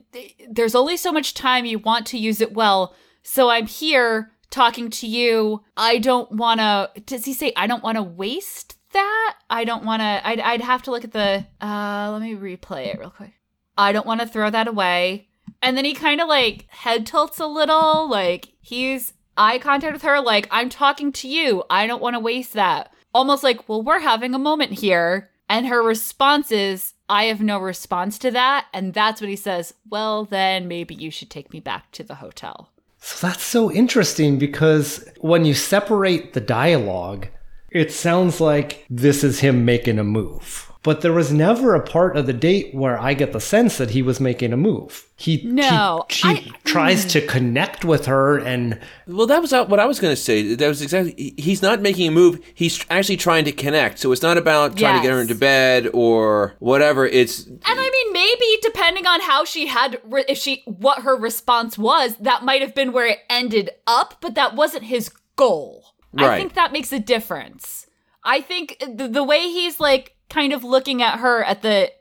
there's 0.49 0.75
only 0.75 0.97
so 0.97 1.11
much 1.11 1.33
time 1.33 1.65
you 1.65 1.79
want 1.79 2.07
to 2.07 2.17
use 2.17 2.39
it 2.39 2.53
well. 2.53 2.95
So 3.23 3.49
I'm 3.49 3.67
here 3.67 4.31
talking 4.49 4.89
to 4.89 5.07
you. 5.07 5.63
I 5.75 5.97
don't 5.97 6.31
want 6.31 6.59
to. 6.59 6.91
Does 7.05 7.25
he 7.25 7.33
say 7.33 7.51
I 7.57 7.67
don't 7.67 7.83
want 7.83 7.97
to 7.97 8.03
waste 8.03 8.77
that? 8.93 9.35
I 9.49 9.65
don't 9.65 9.83
want 9.83 10.01
to. 10.01 10.27
I'd, 10.27 10.39
I'd 10.39 10.61
have 10.61 10.83
to 10.83 10.91
look 10.91 11.03
at 11.03 11.11
the. 11.11 11.45
Uh, 11.59 12.09
let 12.13 12.21
me 12.21 12.35
replay 12.35 12.87
it 12.87 12.99
real 12.99 13.09
quick. 13.09 13.33
I 13.77 13.91
don't 13.91 14.07
want 14.07 14.21
to 14.21 14.27
throw 14.27 14.49
that 14.49 14.67
away. 14.69 15.27
And 15.61 15.75
then 15.75 15.83
he 15.83 15.93
kind 15.93 16.21
of 16.21 16.29
like 16.29 16.67
head 16.69 17.05
tilts 17.05 17.39
a 17.39 17.47
little, 17.47 18.09
like 18.09 18.53
he's 18.65 19.13
eye 19.37 19.59
contact 19.59 19.93
with 19.93 20.01
her, 20.01 20.19
like 20.19 20.47
I'm 20.49 20.69
talking 20.69 21.11
to 21.13 21.27
you. 21.27 21.63
I 21.69 21.85
don't 21.87 22.01
want 22.01 22.15
to 22.15 22.19
waste 22.19 22.53
that. 22.53 22.91
Almost 23.13 23.43
like, 23.43 23.69
well, 23.69 23.81
we're 23.81 23.99
having 23.99 24.33
a 24.33 24.39
moment 24.39 24.73
here. 24.73 25.29
And 25.47 25.67
her 25.67 25.83
response 25.83 26.51
is, 26.51 26.93
I 27.07 27.25
have 27.25 27.41
no 27.41 27.59
response 27.59 28.17
to 28.19 28.31
that. 28.31 28.65
And 28.73 28.93
that's 28.93 29.21
when 29.21 29.29
he 29.29 29.35
says, 29.35 29.75
Well, 29.89 30.25
then 30.25 30.67
maybe 30.67 30.95
you 30.95 31.11
should 31.11 31.29
take 31.29 31.53
me 31.53 31.59
back 31.59 31.91
to 31.91 32.03
the 32.03 32.15
hotel. 32.15 32.71
So 32.99 33.27
that's 33.27 33.43
so 33.43 33.71
interesting 33.71 34.39
because 34.39 35.07
when 35.19 35.45
you 35.45 35.53
separate 35.53 36.33
the 36.33 36.41
dialogue, 36.41 37.27
it 37.69 37.91
sounds 37.91 38.41
like 38.41 38.83
this 38.89 39.23
is 39.23 39.41
him 39.41 39.63
making 39.63 39.99
a 39.99 40.03
move. 40.03 40.71
But 40.85 41.01
there 41.01 41.13
was 41.13 41.33
never 41.33 41.73
a 41.73 41.81
part 41.81 42.15
of 42.15 42.27
the 42.27 42.33
date 42.33 42.75
where 42.75 42.99
I 42.99 43.15
get 43.15 43.33
the 43.33 43.41
sense 43.41 43.79
that 43.79 43.89
he 43.89 44.03
was 44.03 44.19
making 44.19 44.53
a 44.53 44.57
move. 44.57 45.09
He 45.15 45.41
No, 45.43 46.05
he, 46.09 46.35
he 46.35 46.51
I- 46.51 46.57
tries 46.63 47.05
mm. 47.05 47.09
to 47.13 47.25
connect 47.25 47.83
with 47.83 48.05
her 48.05 48.37
and 48.37 48.79
Well, 49.07 49.25
that 49.25 49.41
was 49.41 49.51
what 49.51 49.79
I 49.79 49.87
was 49.87 49.99
going 49.99 50.11
to 50.13 50.21
say. 50.21 50.53
That 50.53 50.67
was 50.67 50.83
exactly 50.83 51.33
he's 51.39 51.63
not 51.63 51.81
making 51.81 52.07
a 52.07 52.11
move. 52.11 52.39
He's 52.53 52.85
actually 52.91 53.17
trying 53.17 53.45
to 53.45 53.51
connect. 53.51 53.97
So 53.97 54.11
it's 54.11 54.21
not 54.21 54.37
about 54.37 54.77
trying 54.77 54.97
to 54.97 55.01
get 55.01 55.11
her 55.11 55.21
into 55.21 55.33
bed 55.33 55.89
or 55.91 56.53
whatever. 56.59 57.07
It's 57.07 57.47
And 57.47 57.63
I 57.65 57.89
mean, 57.89 58.13
maybe 58.13 58.45
depending 58.61 59.07
on 59.07 59.21
how 59.21 59.43
she 59.43 59.65
had, 59.65 59.99
re- 60.03 60.25
if 60.29 60.37
she, 60.37 60.61
what 60.67 61.01
her 61.01 61.15
response 61.15 61.79
was, 61.79 62.15
that 62.17 62.43
might 62.43 62.61
have 62.61 62.75
been 62.75 62.91
where 62.91 63.07
it 63.07 63.19
ended 63.27 63.71
up, 63.87 64.17
but 64.21 64.35
that 64.35 64.55
wasn't 64.55 64.83
his 64.83 65.09
goal. 65.35 65.95
I 66.15 66.37
think 66.37 66.53
that 66.53 66.71
makes 66.71 66.93
a 66.93 66.99
difference. 66.99 67.87
I 68.23 68.41
think 68.41 68.77
the, 68.87 69.07
the 69.07 69.23
way 69.23 69.41
he's 69.43 69.79
like 69.79 70.14
kind 70.29 70.53
of 70.53 70.63
looking 70.63 71.01
at 71.01 71.19
her 71.19 71.43
at 71.43 71.61
the, 71.61 71.91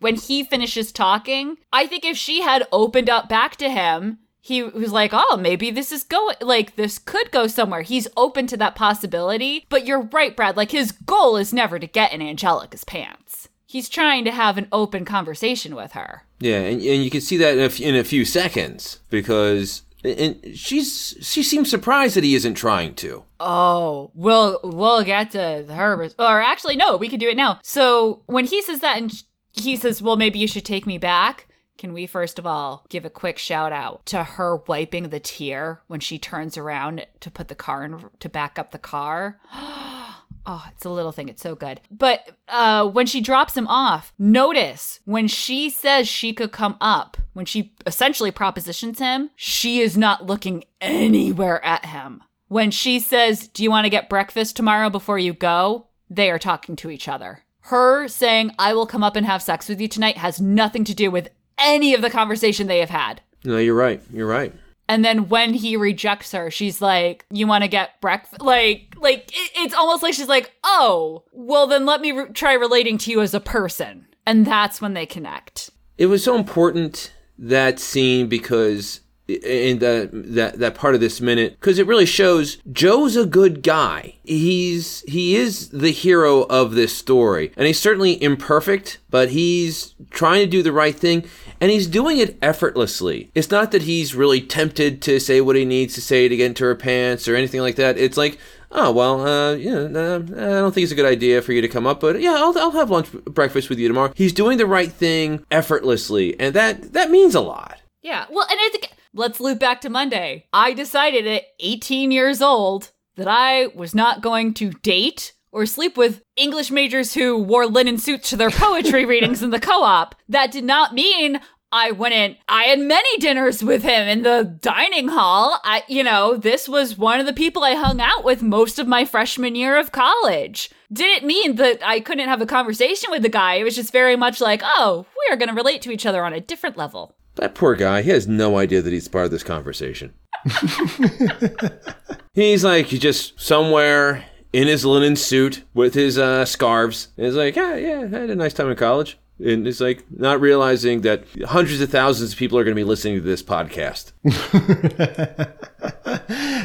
when 0.00 0.16
he 0.16 0.42
finishes 0.44 0.92
talking, 0.92 1.56
I 1.72 1.86
think 1.86 2.04
if 2.04 2.16
she 2.16 2.42
had 2.42 2.66
opened 2.72 3.08
up 3.08 3.28
back 3.28 3.56
to 3.56 3.70
him, 3.70 4.18
he 4.42 4.62
was 4.62 4.90
like, 4.90 5.10
oh, 5.12 5.36
maybe 5.36 5.70
this 5.70 5.92
is 5.92 6.02
going, 6.02 6.36
like, 6.40 6.76
this 6.76 6.98
could 6.98 7.30
go 7.30 7.46
somewhere. 7.46 7.82
He's 7.82 8.08
open 8.16 8.46
to 8.48 8.56
that 8.56 8.74
possibility. 8.74 9.66
But 9.68 9.86
you're 9.86 10.08
right, 10.12 10.34
Brad. 10.34 10.56
Like, 10.56 10.70
his 10.70 10.92
goal 10.92 11.36
is 11.36 11.52
never 11.52 11.78
to 11.78 11.86
get 11.86 12.12
in 12.12 12.22
Angelica's 12.22 12.84
pants. 12.84 13.48
He's 13.66 13.88
trying 13.88 14.24
to 14.24 14.30
have 14.32 14.56
an 14.58 14.66
open 14.72 15.04
conversation 15.04 15.76
with 15.76 15.92
her. 15.92 16.22
yeah, 16.40 16.56
and, 16.56 16.80
and 16.80 17.04
you 17.04 17.10
can 17.10 17.20
see 17.20 17.36
that 17.36 17.52
in 17.54 17.60
a, 17.60 17.66
f- 17.66 17.80
in 17.80 17.94
a 17.94 18.02
few 18.02 18.24
seconds 18.24 18.98
because 19.10 19.82
and 20.04 20.56
she's 20.56 21.16
she 21.20 21.42
seems 21.42 21.70
surprised 21.70 22.16
that 22.16 22.24
he 22.24 22.34
isn't 22.34 22.54
trying 22.54 22.94
to. 22.96 23.24
Oh, 23.38 24.10
we'll 24.14 24.60
we'll 24.62 25.04
get 25.04 25.32
to 25.32 25.66
her, 25.68 26.08
or 26.18 26.40
actually, 26.40 26.76
no, 26.76 26.96
we 26.96 27.08
can 27.08 27.18
do 27.18 27.28
it 27.28 27.36
now. 27.36 27.60
So 27.62 28.22
when 28.26 28.46
he 28.46 28.62
says 28.62 28.80
that, 28.80 28.98
and 28.98 29.12
he 29.52 29.76
says, 29.76 30.02
"Well, 30.02 30.16
maybe 30.16 30.38
you 30.38 30.48
should 30.48 30.64
take 30.64 30.86
me 30.86 30.98
back." 30.98 31.46
Can 31.78 31.94
we 31.94 32.06
first 32.06 32.38
of 32.38 32.46
all 32.46 32.84
give 32.90 33.06
a 33.06 33.10
quick 33.10 33.38
shout 33.38 33.72
out 33.72 34.04
to 34.06 34.22
her 34.22 34.56
wiping 34.66 35.08
the 35.08 35.18
tear 35.18 35.80
when 35.86 36.00
she 36.00 36.18
turns 36.18 36.58
around 36.58 37.06
to 37.20 37.30
put 37.30 37.48
the 37.48 37.54
car 37.54 37.84
in 37.84 38.04
to 38.18 38.28
back 38.28 38.58
up 38.58 38.70
the 38.70 38.78
car? 38.78 39.38
Oh, 40.46 40.64
it's 40.72 40.84
a 40.84 40.90
little 40.90 41.12
thing. 41.12 41.28
It's 41.28 41.42
so 41.42 41.54
good. 41.54 41.80
But 41.90 42.28
uh, 42.48 42.88
when 42.88 43.06
she 43.06 43.20
drops 43.20 43.56
him 43.56 43.66
off, 43.68 44.12
notice 44.18 45.00
when 45.04 45.28
she 45.28 45.70
says 45.70 46.08
she 46.08 46.32
could 46.32 46.52
come 46.52 46.76
up, 46.80 47.16
when 47.32 47.46
she 47.46 47.74
essentially 47.86 48.30
propositions 48.30 48.98
him, 48.98 49.30
she 49.36 49.80
is 49.80 49.96
not 49.96 50.26
looking 50.26 50.64
anywhere 50.80 51.64
at 51.64 51.86
him. 51.86 52.22
When 52.48 52.70
she 52.70 52.98
says, 52.98 53.46
Do 53.48 53.62
you 53.62 53.70
want 53.70 53.84
to 53.84 53.90
get 53.90 54.08
breakfast 54.08 54.56
tomorrow 54.56 54.90
before 54.90 55.18
you 55.18 55.32
go? 55.32 55.86
They 56.08 56.30
are 56.30 56.38
talking 56.38 56.74
to 56.76 56.90
each 56.90 57.06
other. 57.06 57.44
Her 57.64 58.08
saying, 58.08 58.52
I 58.58 58.72
will 58.74 58.86
come 58.86 59.04
up 59.04 59.14
and 59.14 59.26
have 59.26 59.42
sex 59.42 59.68
with 59.68 59.80
you 59.80 59.86
tonight 59.86 60.16
has 60.16 60.40
nothing 60.40 60.82
to 60.84 60.94
do 60.94 61.10
with 61.10 61.28
any 61.58 61.94
of 61.94 62.02
the 62.02 62.10
conversation 62.10 62.66
they 62.66 62.80
have 62.80 62.90
had. 62.90 63.20
No, 63.44 63.58
you're 63.58 63.74
right. 63.74 64.02
You're 64.12 64.26
right. 64.26 64.52
And 64.90 65.04
then 65.04 65.28
when 65.28 65.54
he 65.54 65.76
rejects 65.76 66.32
her, 66.32 66.50
she's 66.50 66.82
like, 66.82 67.24
"You 67.30 67.46
want 67.46 67.62
to 67.62 67.68
get 67.68 68.00
breakfast?" 68.00 68.42
Like, 68.42 68.92
like 68.98 69.28
it, 69.28 69.50
it's 69.54 69.72
almost 69.72 70.02
like 70.02 70.14
she's 70.14 70.26
like, 70.26 70.50
"Oh, 70.64 71.22
well, 71.30 71.68
then 71.68 71.86
let 71.86 72.00
me 72.00 72.10
re- 72.10 72.32
try 72.32 72.54
relating 72.54 72.98
to 72.98 73.12
you 73.12 73.20
as 73.20 73.32
a 73.32 73.38
person." 73.38 74.08
And 74.26 74.44
that's 74.44 74.80
when 74.80 74.94
they 74.94 75.06
connect. 75.06 75.70
It 75.96 76.06
was 76.06 76.24
so 76.24 76.34
important 76.34 77.12
that 77.38 77.78
scene 77.78 78.26
because 78.26 79.00
in 79.36 79.78
that 79.78 80.10
that 80.12 80.58
that 80.58 80.74
part 80.74 80.94
of 80.94 81.00
this 81.00 81.20
minute 81.20 81.52
because 81.58 81.78
it 81.78 81.86
really 81.86 82.06
shows 82.06 82.56
Joe's 82.72 83.16
a 83.16 83.26
good 83.26 83.62
guy. 83.62 84.14
He's 84.24 85.02
he 85.02 85.36
is 85.36 85.68
the 85.70 85.90
hero 85.90 86.42
of 86.42 86.74
this 86.74 86.96
story, 86.96 87.52
and 87.56 87.66
he's 87.66 87.80
certainly 87.80 88.22
imperfect, 88.22 88.98
but 89.10 89.30
he's 89.30 89.94
trying 90.10 90.44
to 90.44 90.50
do 90.50 90.62
the 90.62 90.72
right 90.72 90.94
thing, 90.94 91.24
and 91.60 91.70
he's 91.70 91.86
doing 91.86 92.18
it 92.18 92.38
effortlessly. 92.42 93.30
It's 93.34 93.50
not 93.50 93.72
that 93.72 93.82
he's 93.82 94.14
really 94.14 94.40
tempted 94.40 95.02
to 95.02 95.18
say 95.20 95.40
what 95.40 95.56
he 95.56 95.64
needs 95.64 95.94
to 95.94 96.00
say 96.00 96.28
to 96.28 96.36
get 96.36 96.46
into 96.46 96.64
her 96.64 96.74
pants 96.74 97.28
or 97.28 97.34
anything 97.36 97.60
like 97.60 97.76
that. 97.76 97.98
It's 97.98 98.16
like. 98.16 98.38
Oh 98.72 98.92
well, 98.92 99.26
uh, 99.26 99.54
you 99.54 99.88
know, 99.88 100.14
uh, 100.14 100.18
I 100.18 100.60
don't 100.60 100.72
think 100.72 100.84
it's 100.84 100.92
a 100.92 100.94
good 100.94 101.04
idea 101.04 101.42
for 101.42 101.52
you 101.52 101.60
to 101.60 101.66
come 101.66 101.88
up, 101.88 101.98
but 101.98 102.20
yeah, 102.20 102.36
I'll, 102.36 102.56
I'll 102.56 102.70
have 102.70 102.88
lunch, 102.88 103.10
breakfast 103.24 103.68
with 103.68 103.80
you 103.80 103.88
tomorrow. 103.88 104.12
He's 104.14 104.32
doing 104.32 104.58
the 104.58 104.66
right 104.66 104.92
thing 104.92 105.44
effortlessly, 105.50 106.38
and 106.38 106.54
that 106.54 106.92
that 106.92 107.10
means 107.10 107.34
a 107.34 107.40
lot. 107.40 107.80
Yeah. 108.00 108.26
Well, 108.30 108.46
and 108.48 108.58
I 108.60 108.68
think 108.70 108.92
let's 109.14 109.40
loop 109.40 109.58
back 109.58 109.80
to 109.82 109.90
Monday. 109.90 110.46
I 110.52 110.72
decided 110.72 111.26
at 111.26 111.44
18 111.58 112.10
years 112.10 112.40
old 112.40 112.92
that 113.16 113.28
I 113.28 113.66
was 113.68 113.94
not 113.94 114.22
going 114.22 114.54
to 114.54 114.70
date 114.70 115.32
or 115.52 115.66
sleep 115.66 115.96
with 115.96 116.22
English 116.36 116.70
majors 116.70 117.14
who 117.14 117.36
wore 117.36 117.66
linen 117.66 117.98
suits 117.98 118.30
to 118.30 118.36
their 118.36 118.50
poetry 118.50 119.04
readings 119.06 119.42
in 119.42 119.50
the 119.50 119.60
co-op. 119.60 120.14
That 120.28 120.52
did 120.52 120.64
not 120.64 120.94
mean 120.94 121.40
I 121.72 121.92
wouldn't. 121.92 122.36
I 122.48 122.64
had 122.64 122.80
many 122.80 123.18
dinners 123.18 123.62
with 123.62 123.82
him 123.82 124.08
in 124.08 124.22
the 124.22 124.58
dining 124.60 125.08
hall. 125.08 125.60
I, 125.62 125.84
you 125.86 126.02
know, 126.02 126.36
this 126.36 126.68
was 126.68 126.98
one 126.98 127.20
of 127.20 127.26
the 127.26 127.32
people 127.32 127.62
I 127.62 127.74
hung 127.74 128.00
out 128.00 128.24
with 128.24 128.42
most 128.42 128.80
of 128.80 128.88
my 128.88 129.04
freshman 129.04 129.54
year 129.54 129.76
of 129.76 129.92
college. 129.92 130.70
Didn't 130.92 131.26
mean 131.26 131.56
that 131.56 131.80
I 131.84 132.00
couldn't 132.00 132.28
have 132.28 132.40
a 132.40 132.46
conversation 132.46 133.10
with 133.12 133.22
the 133.22 133.28
guy. 133.28 133.54
It 133.54 133.64
was 133.64 133.76
just 133.76 133.92
very 133.92 134.16
much 134.16 134.40
like, 134.40 134.62
oh, 134.64 135.06
we 135.12 135.32
are 135.32 135.36
going 135.36 135.48
to 135.48 135.54
relate 135.54 135.82
to 135.82 135.92
each 135.92 136.06
other 136.06 136.24
on 136.24 136.32
a 136.32 136.40
different 136.40 136.76
level. 136.76 137.14
That 137.40 137.54
poor 137.54 137.74
guy, 137.74 138.02
he 138.02 138.10
has 138.10 138.28
no 138.28 138.58
idea 138.58 138.82
that 138.82 138.92
he's 138.92 139.08
part 139.08 139.24
of 139.24 139.30
this 139.30 139.42
conversation. 139.42 140.12
he's 142.34 142.62
like 142.64 142.86
he's 142.86 143.00
just 143.00 143.40
somewhere 143.40 144.26
in 144.52 144.68
his 144.68 144.84
linen 144.84 145.16
suit 145.16 145.64
with 145.72 145.94
his 145.94 146.18
uh, 146.18 146.44
scarves. 146.44 147.08
And 147.16 147.24
he's 147.24 147.34
like, 147.34 147.56
yeah, 147.56 147.76
yeah, 147.76 148.00
I 148.00 148.08
had 148.08 148.28
a 148.28 148.34
nice 148.34 148.52
time 148.52 148.70
in 148.70 148.76
college. 148.76 149.18
And 149.42 149.66
it's 149.66 149.80
like 149.80 150.04
not 150.10 150.38
realizing 150.38 151.00
that 151.00 151.24
hundreds 151.46 151.80
of 151.80 151.88
thousands 151.88 152.34
of 152.34 152.38
people 152.38 152.58
are 152.58 152.64
going 152.64 152.76
to 152.76 152.80
be 152.80 152.84
listening 152.84 153.14
to 153.14 153.22
this 153.22 153.42
podcast. 153.42 154.12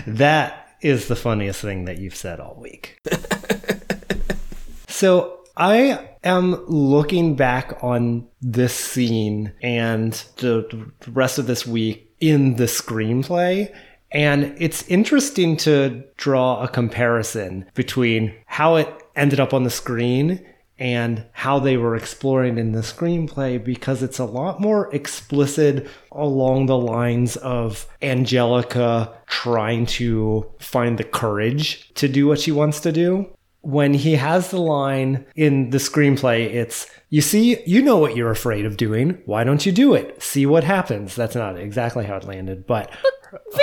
That 0.08 0.67
is 0.82 1.08
the 1.08 1.15
funniest 1.15 1.62
thing 1.62 1.86
that 1.86 1.98
you've 1.98 2.15
said 2.15 2.39
all 2.39 2.55
week. 2.60 3.00
so 4.88 5.45
I 5.58 6.10
am 6.24 6.66
looking 6.66 7.36
back 7.36 7.82
on 7.82 8.28
this 8.42 8.74
scene 8.74 9.54
and 9.62 10.14
the 10.38 10.92
rest 11.08 11.40
of 11.40 11.48
this 11.48 11.66
week 11.66 12.12
in 12.20 12.56
the 12.56 12.66
screenplay. 12.66 13.74
And 14.12 14.56
it's 14.58 14.88
interesting 14.88 15.58
to 15.58 16.04
draw 16.18 16.64
a 16.64 16.68
comparison 16.68 17.70
between 17.74 18.34
how 18.46 18.76
it 18.76 18.90
ended 19.16 19.40
up 19.40 19.54
on 19.54 19.64
the 19.64 19.70
screen 19.70 20.46
and 20.78 21.26
how 21.32 21.60
they 21.60 21.78
were 21.78 21.96
exploring 21.96 22.58
in 22.58 22.74
the 22.74 22.82
screenplay 22.82 23.64
because 23.64 24.04
it's 24.04 24.20
a 24.20 24.26
lot 24.26 24.60
more 24.60 24.94
explicit 24.94 25.88
along 26.12 26.66
the 26.66 26.78
lines 26.78 27.38
of 27.38 27.88
Angelica 28.02 29.14
trying 29.28 29.86
to 29.86 30.46
find 30.60 30.98
the 30.98 31.04
courage 31.04 31.94
to 31.96 32.10
do 32.10 32.28
what 32.28 32.40
she 32.40 32.52
wants 32.52 32.82
to 32.82 32.92
do. 32.92 33.30
When 33.66 33.96
he 33.96 34.14
has 34.16 34.52
the 34.52 34.62
line 34.62 35.26
in 35.36 35.72
the 35.72 35.80
screenplay, 35.80 36.46
it's, 36.54 36.88
you 37.10 37.22
see, 37.22 37.62
you 37.66 37.82
know 37.82 37.98
what 37.98 38.16
you're 38.16 38.30
afraid 38.32 38.66
of 38.66 38.78
doing. 38.78 39.22
Why 39.26 39.44
don't 39.44 39.66
you 39.66 39.72
do 39.72 39.96
it? 39.96 40.22
See 40.22 40.46
what 40.46 40.64
happens. 40.64 41.16
That's 41.16 41.36
not 41.36 41.58
exactly 41.58 42.06
how 42.06 42.18
it 42.18 42.26
landed, 42.26 42.68
but 42.68 42.92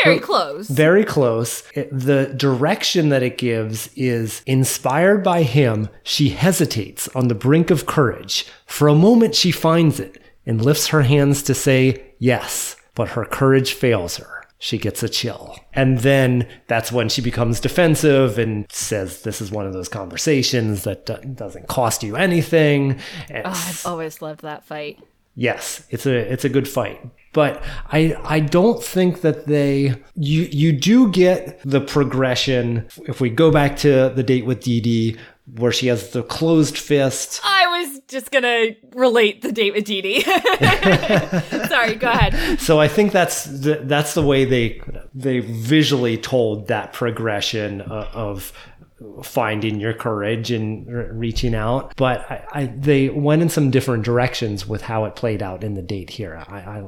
Very 0.04 0.18
close. 0.18 0.68
Very 0.68 1.04
close. 1.04 1.62
It- 1.74 1.88
the 1.90 2.26
direction 2.36 3.08
that 3.10 3.22
it 3.22 3.38
gives 3.38 3.88
is 3.94 4.42
inspired 4.44 5.22
by 5.22 5.44
him. 5.44 5.88
She 6.02 6.30
hesitates 6.30 7.08
on 7.14 7.28
the 7.28 7.34
brink 7.34 7.70
of 7.70 7.86
courage. 7.86 8.46
For 8.66 8.88
a 8.88 8.94
moment, 8.94 9.34
she 9.34 9.50
finds 9.52 10.00
it 10.00 10.18
and 10.44 10.60
lifts 10.62 10.88
her 10.88 11.02
hands 11.02 11.42
to 11.44 11.54
say 11.54 12.02
yes, 12.18 12.76
but 12.94 13.10
her 13.10 13.24
courage 13.24 13.72
fails 13.72 14.16
her. 14.16 14.41
She 14.64 14.78
gets 14.78 15.02
a 15.02 15.08
chill. 15.08 15.58
And 15.72 15.98
then 15.98 16.46
that's 16.68 16.92
when 16.92 17.08
she 17.08 17.20
becomes 17.20 17.58
defensive 17.58 18.38
and 18.38 18.64
says, 18.70 19.22
This 19.22 19.40
is 19.40 19.50
one 19.50 19.66
of 19.66 19.72
those 19.72 19.88
conversations 19.88 20.84
that 20.84 21.04
do- 21.04 21.18
doesn't 21.34 21.66
cost 21.66 22.04
you 22.04 22.14
anything. 22.14 23.00
Oh, 23.34 23.40
I've 23.44 23.82
always 23.84 24.22
loved 24.22 24.42
that 24.42 24.64
fight. 24.64 25.00
Yes, 25.34 25.84
it's 25.90 26.06
a 26.06 26.14
it's 26.14 26.44
a 26.44 26.48
good 26.48 26.68
fight. 26.68 27.00
But 27.32 27.60
I 27.90 28.14
I 28.22 28.38
don't 28.38 28.80
think 28.84 29.22
that 29.22 29.46
they 29.46 29.94
you 30.14 30.42
you 30.52 30.72
do 30.72 31.10
get 31.10 31.58
the 31.64 31.80
progression 31.80 32.86
if 33.08 33.20
we 33.20 33.30
go 33.30 33.50
back 33.50 33.76
to 33.78 34.10
the 34.14 34.22
date 34.22 34.44
with 34.46 34.60
Dee 34.60 35.16
where 35.46 35.72
she 35.72 35.88
has 35.88 36.10
the 36.10 36.22
closed 36.22 36.78
fist. 36.78 37.40
I 37.44 37.66
was 37.66 38.00
just 38.08 38.30
gonna 38.30 38.68
relate 38.94 39.42
the 39.42 39.50
date 39.52 39.74
with 39.74 39.84
Dee 39.84 40.00
Dee. 40.00 40.20
Sorry, 41.68 41.94
go 41.96 42.10
ahead. 42.10 42.58
So 42.60 42.80
I 42.80 42.88
think 42.88 43.12
that's 43.12 43.44
the, 43.44 43.80
that's 43.82 44.14
the 44.14 44.22
way 44.22 44.44
they 44.44 44.80
they 45.14 45.40
visually 45.40 46.16
told 46.16 46.68
that 46.68 46.92
progression 46.92 47.80
uh, 47.82 48.08
of 48.12 48.52
finding 49.24 49.80
your 49.80 49.92
courage 49.92 50.50
and 50.52 50.86
re- 50.86 51.06
reaching 51.10 51.54
out. 51.54 51.92
But 51.96 52.20
I, 52.30 52.44
I 52.52 52.66
they 52.66 53.08
went 53.08 53.42
in 53.42 53.48
some 53.48 53.70
different 53.70 54.04
directions 54.04 54.66
with 54.66 54.82
how 54.82 55.04
it 55.06 55.16
played 55.16 55.42
out 55.42 55.64
in 55.64 55.74
the 55.74 55.82
date 55.82 56.10
here. 56.10 56.42
I, 56.48 56.58
I, 56.58 56.84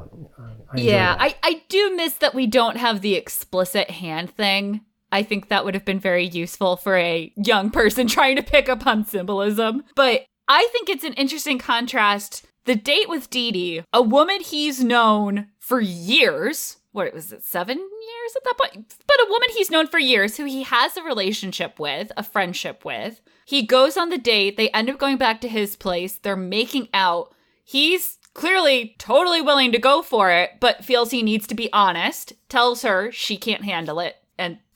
Yeah. 0.76 1.16
I, 1.18 1.34
I 1.42 1.62
do 1.68 1.96
miss 1.96 2.14
that 2.14 2.34
we 2.34 2.46
don't 2.46 2.76
have 2.76 3.00
the 3.00 3.14
explicit 3.14 3.90
hand 3.90 4.30
thing. 4.30 4.82
I 5.14 5.22
think 5.22 5.48
that 5.48 5.64
would 5.64 5.74
have 5.74 5.84
been 5.84 6.00
very 6.00 6.26
useful 6.26 6.76
for 6.76 6.96
a 6.96 7.32
young 7.36 7.70
person 7.70 8.06
trying 8.08 8.34
to 8.34 8.42
pick 8.42 8.68
up 8.68 8.84
on 8.84 9.06
symbolism. 9.06 9.84
But 9.94 10.26
I 10.48 10.68
think 10.72 10.88
it's 10.88 11.04
an 11.04 11.12
interesting 11.12 11.60
contrast. 11.60 12.44
The 12.64 12.74
date 12.74 13.08
with 13.08 13.30
Dee 13.30 13.52
Dee, 13.52 13.82
a 13.92 14.02
woman 14.02 14.40
he's 14.40 14.82
known 14.82 15.46
for 15.60 15.80
years. 15.80 16.78
What 16.90 17.14
was 17.14 17.32
it, 17.32 17.44
seven 17.44 17.78
years 17.78 18.36
at 18.36 18.42
that 18.42 18.58
point? 18.58 18.96
But 19.06 19.20
a 19.20 19.30
woman 19.30 19.50
he's 19.50 19.70
known 19.70 19.86
for 19.86 20.00
years 20.00 20.36
who 20.36 20.46
he 20.46 20.64
has 20.64 20.96
a 20.96 21.02
relationship 21.04 21.78
with, 21.78 22.10
a 22.16 22.24
friendship 22.24 22.84
with. 22.84 23.20
He 23.44 23.64
goes 23.64 23.96
on 23.96 24.08
the 24.08 24.18
date. 24.18 24.56
They 24.56 24.70
end 24.70 24.90
up 24.90 24.98
going 24.98 25.16
back 25.16 25.40
to 25.42 25.48
his 25.48 25.76
place. 25.76 26.16
They're 26.16 26.34
making 26.34 26.88
out. 26.92 27.32
He's 27.62 28.18
clearly 28.32 28.96
totally 28.98 29.40
willing 29.40 29.70
to 29.70 29.78
go 29.78 30.02
for 30.02 30.32
it, 30.32 30.50
but 30.58 30.84
feels 30.84 31.12
he 31.12 31.22
needs 31.22 31.46
to 31.46 31.54
be 31.54 31.72
honest, 31.72 32.32
tells 32.48 32.82
her 32.82 33.12
she 33.12 33.36
can't 33.36 33.64
handle 33.64 34.00
it, 34.00 34.16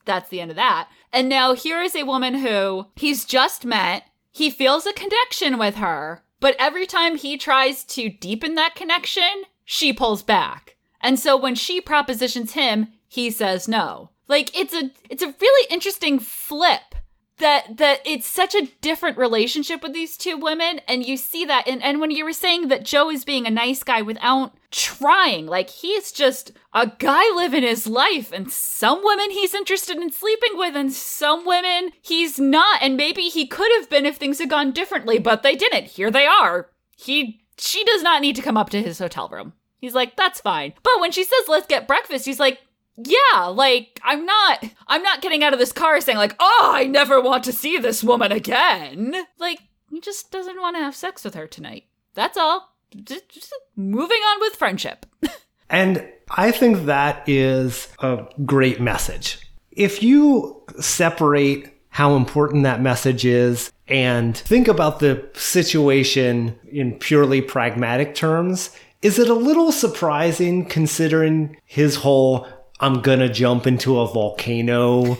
that's 0.08 0.28
the 0.30 0.40
end 0.40 0.50
of 0.50 0.56
that. 0.56 0.88
And 1.12 1.28
now 1.28 1.54
here 1.54 1.80
is 1.80 1.94
a 1.94 2.02
woman 2.02 2.34
who 2.34 2.86
he's 2.96 3.24
just 3.24 3.64
met. 3.64 4.04
He 4.32 4.50
feels 4.50 4.86
a 4.86 4.92
connection 4.92 5.58
with 5.58 5.76
her, 5.76 6.24
but 6.40 6.56
every 6.58 6.86
time 6.86 7.16
he 7.16 7.38
tries 7.38 7.84
to 7.84 8.08
deepen 8.08 8.56
that 8.56 8.74
connection, 8.74 9.44
she 9.64 9.92
pulls 9.92 10.22
back. 10.22 10.76
And 11.00 11.18
so 11.18 11.36
when 11.36 11.54
she 11.54 11.80
propositions 11.80 12.52
him, 12.52 12.88
he 13.06 13.30
says 13.30 13.68
no. 13.68 14.10
Like 14.26 14.56
it's 14.58 14.74
a 14.74 14.90
it's 15.08 15.22
a 15.22 15.34
really 15.40 15.66
interesting 15.70 16.18
flip 16.18 16.94
that 17.38 17.76
that 17.76 18.00
it's 18.04 18.26
such 18.26 18.54
a 18.54 18.68
different 18.80 19.16
relationship 19.16 19.82
with 19.82 19.92
these 19.92 20.16
two 20.16 20.36
women 20.36 20.80
and 20.88 21.06
you 21.06 21.16
see 21.16 21.44
that 21.44 21.66
and, 21.68 21.82
and 21.82 22.00
when 22.00 22.10
you 22.10 22.24
were 22.24 22.32
saying 22.32 22.68
that 22.68 22.84
joe 22.84 23.10
is 23.10 23.24
being 23.24 23.46
a 23.46 23.50
nice 23.50 23.82
guy 23.82 24.02
without 24.02 24.54
trying 24.70 25.46
like 25.46 25.70
he's 25.70 26.12
just 26.12 26.52
a 26.74 26.90
guy 26.98 27.22
living 27.34 27.62
his 27.62 27.86
life 27.86 28.32
and 28.32 28.50
some 28.52 29.00
women 29.02 29.30
he's 29.30 29.54
interested 29.54 29.96
in 29.96 30.10
sleeping 30.10 30.56
with 30.56 30.76
and 30.76 30.92
some 30.92 31.46
women 31.46 31.90
he's 32.02 32.38
not 32.38 32.82
and 32.82 32.96
maybe 32.96 33.22
he 33.22 33.46
could 33.46 33.70
have 33.78 33.88
been 33.88 34.06
if 34.06 34.16
things 34.16 34.38
had 34.38 34.50
gone 34.50 34.72
differently 34.72 35.18
but 35.18 35.42
they 35.42 35.56
didn't. 35.56 35.84
Here 35.84 36.10
they 36.10 36.26
are. 36.26 36.70
He 36.96 37.42
she 37.56 37.84
does 37.84 38.02
not 38.02 38.22
need 38.22 38.36
to 38.36 38.42
come 38.42 38.56
up 38.56 38.70
to 38.70 38.82
his 38.82 38.98
hotel 38.98 39.28
room. 39.28 39.52
He's 39.78 39.94
like 39.94 40.16
that's 40.16 40.40
fine. 40.40 40.74
But 40.82 41.00
when 41.00 41.12
she 41.12 41.24
says 41.24 41.48
let's 41.48 41.66
get 41.66 41.88
breakfast 41.88 42.24
he's 42.24 42.40
like 42.40 42.60
yeah, 43.04 43.46
like 43.46 44.00
I'm 44.02 44.24
not 44.24 44.64
I'm 44.86 45.02
not 45.02 45.22
getting 45.22 45.44
out 45.44 45.52
of 45.52 45.58
this 45.58 45.72
car 45.72 46.00
saying 46.00 46.18
like, 46.18 46.34
"Oh, 46.38 46.72
I 46.74 46.84
never 46.84 47.20
want 47.20 47.44
to 47.44 47.52
see 47.52 47.78
this 47.78 48.02
woman 48.02 48.32
again." 48.32 49.14
Like 49.38 49.60
he 49.90 50.00
just 50.00 50.30
doesn't 50.30 50.60
want 50.60 50.76
to 50.76 50.82
have 50.82 50.96
sex 50.96 51.24
with 51.24 51.34
her 51.34 51.46
tonight. 51.46 51.84
That's 52.14 52.36
all. 52.36 52.74
Just, 53.04 53.28
just 53.28 53.54
moving 53.76 54.18
on 54.18 54.40
with 54.40 54.56
friendship. 54.56 55.06
And 55.70 56.06
I 56.30 56.50
think 56.50 56.86
that 56.86 57.28
is 57.28 57.88
a 58.00 58.24
great 58.44 58.80
message. 58.80 59.38
If 59.70 60.02
you 60.02 60.62
separate 60.80 61.74
how 61.90 62.16
important 62.16 62.62
that 62.62 62.80
message 62.80 63.24
is 63.24 63.72
and 63.86 64.36
think 64.36 64.68
about 64.68 65.00
the 65.00 65.28
situation 65.34 66.58
in 66.70 66.98
purely 66.98 67.40
pragmatic 67.40 68.14
terms, 68.14 68.70
is 69.02 69.18
it 69.18 69.28
a 69.28 69.34
little 69.34 69.72
surprising 69.72 70.64
considering 70.64 71.56
his 71.64 71.96
whole 71.96 72.46
I'm 72.80 73.00
gonna 73.00 73.28
jump 73.32 73.66
into 73.66 73.98
a 74.00 74.06
volcano 74.06 75.18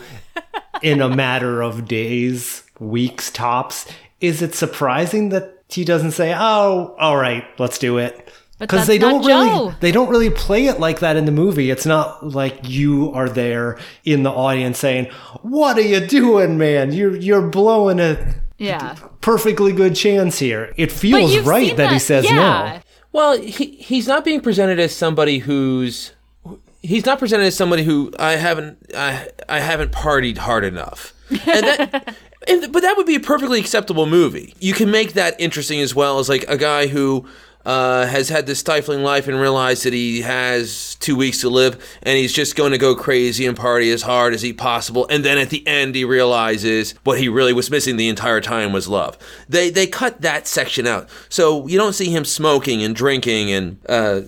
in 0.83 1.01
a 1.01 1.09
matter 1.15 1.63
of 1.63 1.87
days, 1.89 2.63
weeks 2.79 3.31
tops? 3.31 3.87
Is 4.21 4.43
it 4.43 4.55
surprising 4.55 5.29
that 5.31 5.63
he 5.69 5.85
doesn't 5.85 6.13
say, 6.13 6.35
"Oh, 6.37 6.95
all 6.99 7.17
right, 7.17 7.45
let's 7.59 7.79
do 7.79 7.99
it"? 7.99 8.29
Because 8.59 8.89
they 8.89 8.99
don't 8.99 9.25
really 9.25 9.49
Joe. 9.49 9.75
they 9.79 9.93
don't 9.93 10.09
really 10.09 10.31
play 10.31 10.67
it 10.67 10.81
like 10.81 10.99
that 10.99 11.17
in 11.17 11.27
the 11.27 11.33
movie. 11.33 11.71
It's 11.71 11.87
not 11.87 12.27
like 12.27 12.69
you 12.69 13.13
are 13.13 13.29
there 13.29 13.79
in 14.05 14.25
the 14.25 14.31
audience 14.33 14.79
saying, 14.79 15.07
"What 15.43 15.79
are 15.79 15.83
you 15.83 16.01
doing, 16.05 16.59
man? 16.59 16.93
You're 16.93 17.17
you're 17.17 17.49
blowing 17.49 18.01
a 18.01 18.35
Yeah. 18.59 18.97
perfectly 19.21 19.73
good 19.73 19.95
chance 19.95 20.41
here." 20.41 20.73
It 20.77 20.91
feels 20.91 21.39
right 21.47 21.69
seen 21.69 21.77
that, 21.77 21.93
he 21.93 21.99
says 22.01 22.25
yeah. 22.25 22.35
no. 22.35 22.81
Well, 23.13 23.39
he 23.41 23.67
he's 23.79 24.09
not 24.09 24.25
being 24.25 24.41
presented 24.41 24.81
as 24.81 24.93
somebody 24.95 25.39
who's 25.39 26.13
he's 26.83 27.05
not 27.05 27.19
presented 27.19 27.45
as 27.45 27.57
somebody 27.57 27.83
who 27.83 28.13
I 28.19 28.33
haven't 28.33 28.79
I 28.95 29.29
I 29.49 29.61
haven't 29.61 29.93
partied 29.93 30.39
hard 30.39 30.65
enough. 30.65 31.15
And 31.31 31.67
that 31.67 32.17
and, 32.49 32.73
but 32.73 32.83
that 32.83 32.97
would 32.97 33.07
be 33.07 33.17
a 33.17 33.21
perfectly 33.21 33.61
acceptable 33.61 34.07
movie. 34.07 34.55
You 34.61 34.75
can 34.75 34.91
make 34.91 35.15
that 35.15 35.41
interesting 35.41 35.81
as 35.81 35.95
well 35.95 36.19
as 36.19 36.29
like 36.29 36.45
a 36.49 36.57
guy 36.57 36.87
who 36.87 37.27
uh, 37.67 38.07
has 38.07 38.31
had 38.31 38.47
this 38.47 38.61
stifling 38.61 39.03
life 39.03 39.29
and 39.29 39.39
realized 39.39 39.85
that 39.85 39.93
he 39.93 40.23
has 40.23 40.95
two 41.01 41.15
weeks 41.15 41.43
to 41.43 41.51
live 41.51 41.99
and 42.03 42.17
he's 42.17 42.33
just 42.33 42.57
going 42.57 42.73
to 42.73 42.79
go 42.79 42.95
crazy 42.95 43.45
and 43.45 43.59
party 43.59 43.91
as 43.91 44.01
hard 44.01 44.33
as 44.33 44.41
he 44.41 44.55
possible 44.55 45.07
and 45.11 45.23
then 45.23 45.37
at 45.37 45.51
the 45.51 45.67
end 45.67 45.95
he 45.95 46.03
realizes 46.03 46.93
what 47.05 47.19
he 47.19 47.29
really 47.29 47.53
was 47.53 47.71
missing 47.71 47.97
the 47.97 48.09
entire 48.09 48.41
time 48.41 48.73
was 48.73 48.89
love 48.89 49.19
they 49.51 49.69
they 49.69 49.87
cut 49.87 50.23
that 50.23 50.47
section 50.47 50.87
out 50.87 51.11
so 51.29 51.67
you 51.67 51.77
don't 51.77 51.93
see 51.93 52.09
him 52.09 52.25
smoking 52.25 52.83
and 52.83 52.97
drinking 52.97 53.51
and 53.51 53.79
uh, 53.87 54.23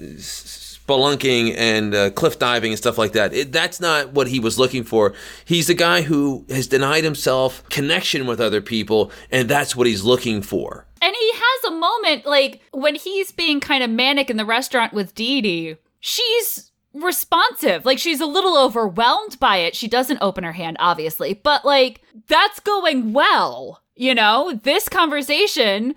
spelunking 0.90 1.55
and 1.57 1.94
uh, 1.94 2.11
cliff 2.11 2.38
diving 2.38 2.72
and 2.72 2.79
stuff 2.79 2.98
like 2.98 3.12
that. 3.12 3.33
It, 3.33 3.53
that's 3.53 3.81
not 3.81 4.12
what 4.12 4.29
he 4.29 4.40
was 4.40 4.59
looking 4.59 4.85
for. 4.85 5.14
He's 5.44 5.66
the 5.66 5.74
guy 5.74 6.03
who 6.03 6.44
has 6.50 6.66
denied 6.66 7.05
himself 7.05 7.68
connection 7.68 8.26
with 8.26 8.40
other 8.40 8.61
people, 8.61 9.11
and 9.31 9.48
that's 9.48 9.76
what 9.76 9.87
he's 9.87 10.05
looking 10.05 10.42
for. 10.42 10.87
And 11.03 11.14
he 11.18 11.31
has 11.33 11.72
a 11.72 11.76
moment 11.76 12.26
like 12.26 12.61
when 12.72 12.94
he's 12.94 13.33
being 13.33 13.61
kind 13.61 13.83
of 13.83 13.90
manic 13.90 14.31
in 14.31 14.37
the 14.37 14.44
restaurant 14.44 14.92
with 14.92 15.14
Dee 15.14 15.40
Dee. 15.40 15.76
She's 16.00 16.70
responsive. 16.92 17.85
Like 17.85 17.98
she's 17.98 18.20
a 18.20 18.26
little 18.26 18.59
overwhelmed 18.59 19.38
by 19.38 19.59
it. 19.59 19.76
She 19.76 19.88
doesn't 19.88 20.18
open 20.20 20.44
her 20.44 20.53
hand, 20.53 20.76
obviously, 20.81 21.35
but 21.35 21.64
like 21.64 22.03
that's 22.26 22.61
going 22.61 23.12
well. 23.12 23.83
You 23.96 24.14
know, 24.14 24.59
this 24.62 24.88
conversation 24.88 25.94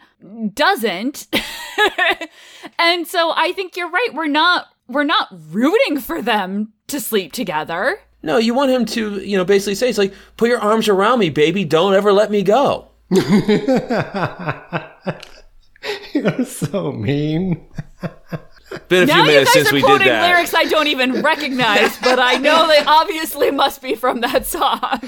doesn't. 0.54 1.28
and 2.78 3.08
so 3.08 3.32
I 3.34 3.54
think 3.56 3.78
you're 3.78 3.90
right. 3.90 4.10
We're 4.14 4.28
not 4.28 4.68
we're 4.88 5.04
not 5.04 5.30
rooting 5.52 6.00
for 6.00 6.22
them 6.22 6.74
to 6.88 7.00
sleep 7.00 7.34
together. 7.34 8.00
No, 8.22 8.38
you 8.38 8.54
want 8.54 8.72
him 8.72 8.86
to, 8.86 9.20
you 9.20 9.38
know, 9.38 9.46
basically 9.46 9.76
say, 9.76 9.90
it's 9.90 9.98
like, 9.98 10.14
put 10.38 10.50
your 10.50 10.60
arms 10.60 10.88
around 10.88 11.20
me, 11.20 11.30
baby. 11.30 11.66
Don't 11.66 11.94
ever 11.94 12.14
let 12.14 12.32
me 12.32 12.42
go. 12.42 12.88
You're 16.14 16.46
so 16.46 16.92
mean. 16.94 17.68
Been 18.88 19.04
a 19.04 19.06
now 19.06 19.16
few 19.16 19.24
minutes 19.24 19.54
since 19.54 19.72
we 19.72 19.80
did 19.82 19.86
quoting 19.86 20.08
that. 20.08 20.28
lyrics 20.28 20.54
I 20.54 20.64
don't 20.66 20.88
even 20.88 21.22
recognize, 21.22 21.98
but 22.00 22.20
I 22.20 22.36
know 22.36 22.68
they 22.68 22.80
obviously 22.88 23.52
must 23.52 23.82
be 23.82 23.96
from 23.96 24.22
that 24.22 24.46
song. 24.46 25.02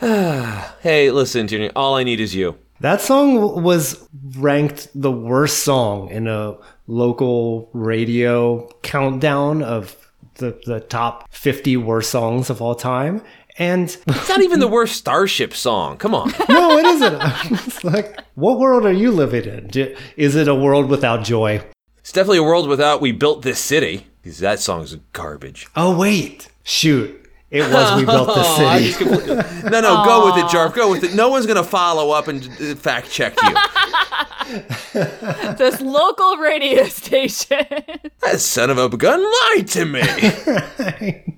Hey, 0.80 1.10
listen, 1.10 1.46
Junior, 1.48 1.70
all 1.74 1.94
I 1.94 2.02
need 2.02 2.20
is 2.20 2.34
you. 2.34 2.58
That 2.80 3.00
song 3.00 3.62
was 3.62 4.06
ranked 4.36 4.88
the 4.94 5.10
worst 5.10 5.60
song 5.60 6.10
in 6.10 6.26
a 6.26 6.58
local 6.86 7.70
radio 7.72 8.68
countdown 8.82 9.62
of 9.62 9.96
the, 10.36 10.58
the 10.66 10.80
top 10.80 11.30
50 11.32 11.76
worst 11.78 12.10
songs 12.10 12.50
of 12.50 12.60
all 12.60 12.74
time. 12.74 13.22
And 13.56 13.84
It's 14.08 14.28
not 14.28 14.42
even 14.42 14.58
the 14.60 14.68
worst 14.68 14.96
Starship 14.96 15.54
song. 15.54 15.96
Come 15.96 16.14
on. 16.14 16.32
no, 16.48 16.76
it 16.78 16.84
isn't. 16.86 17.18
it's 17.66 17.84
like, 17.84 18.20
what 18.34 18.58
world 18.58 18.84
are 18.84 18.92
you 18.92 19.10
living 19.12 19.44
in? 19.44 19.96
Is 20.16 20.34
it 20.34 20.48
a 20.48 20.54
world 20.54 20.88
without 20.90 21.24
joy? 21.24 21.62
It's 21.98 22.12
definitely 22.12 22.38
a 22.38 22.42
world 22.42 22.68
without 22.68 23.00
we 23.00 23.12
built 23.12 23.42
this 23.42 23.58
city. 23.60 24.08
'Cause 24.24 24.38
that 24.38 24.58
song's 24.58 24.96
garbage. 25.12 25.66
Oh 25.76 25.94
wait, 25.96 26.48
shoot! 26.62 27.23
It 27.50 27.62
was 27.72 28.00
we 28.00 28.04
built 28.04 28.26
the 28.26 28.34
Oh, 28.36 28.56
city. 28.56 28.86
just 28.86 28.98
completely- 28.98 29.70
no, 29.70 29.80
no, 29.80 30.04
go 30.04 30.26
with 30.26 30.44
it, 30.44 30.46
Jarf. 30.48 30.74
Go 30.74 30.90
with 30.90 31.04
it. 31.04 31.14
No 31.14 31.28
one's 31.28 31.46
gonna 31.46 31.62
follow 31.62 32.10
up 32.10 32.26
and 32.28 32.42
uh, 32.60 32.74
fact 32.74 33.10
check 33.10 33.34
you. 33.42 33.54
this 35.56 35.80
local 35.80 36.36
radio 36.38 36.84
station. 36.84 37.64
that 38.20 38.40
son 38.40 38.70
of 38.70 38.78
a 38.78 38.88
gun 38.96 39.22
lied 39.22 39.66
to 39.68 39.84
me. 39.84 40.02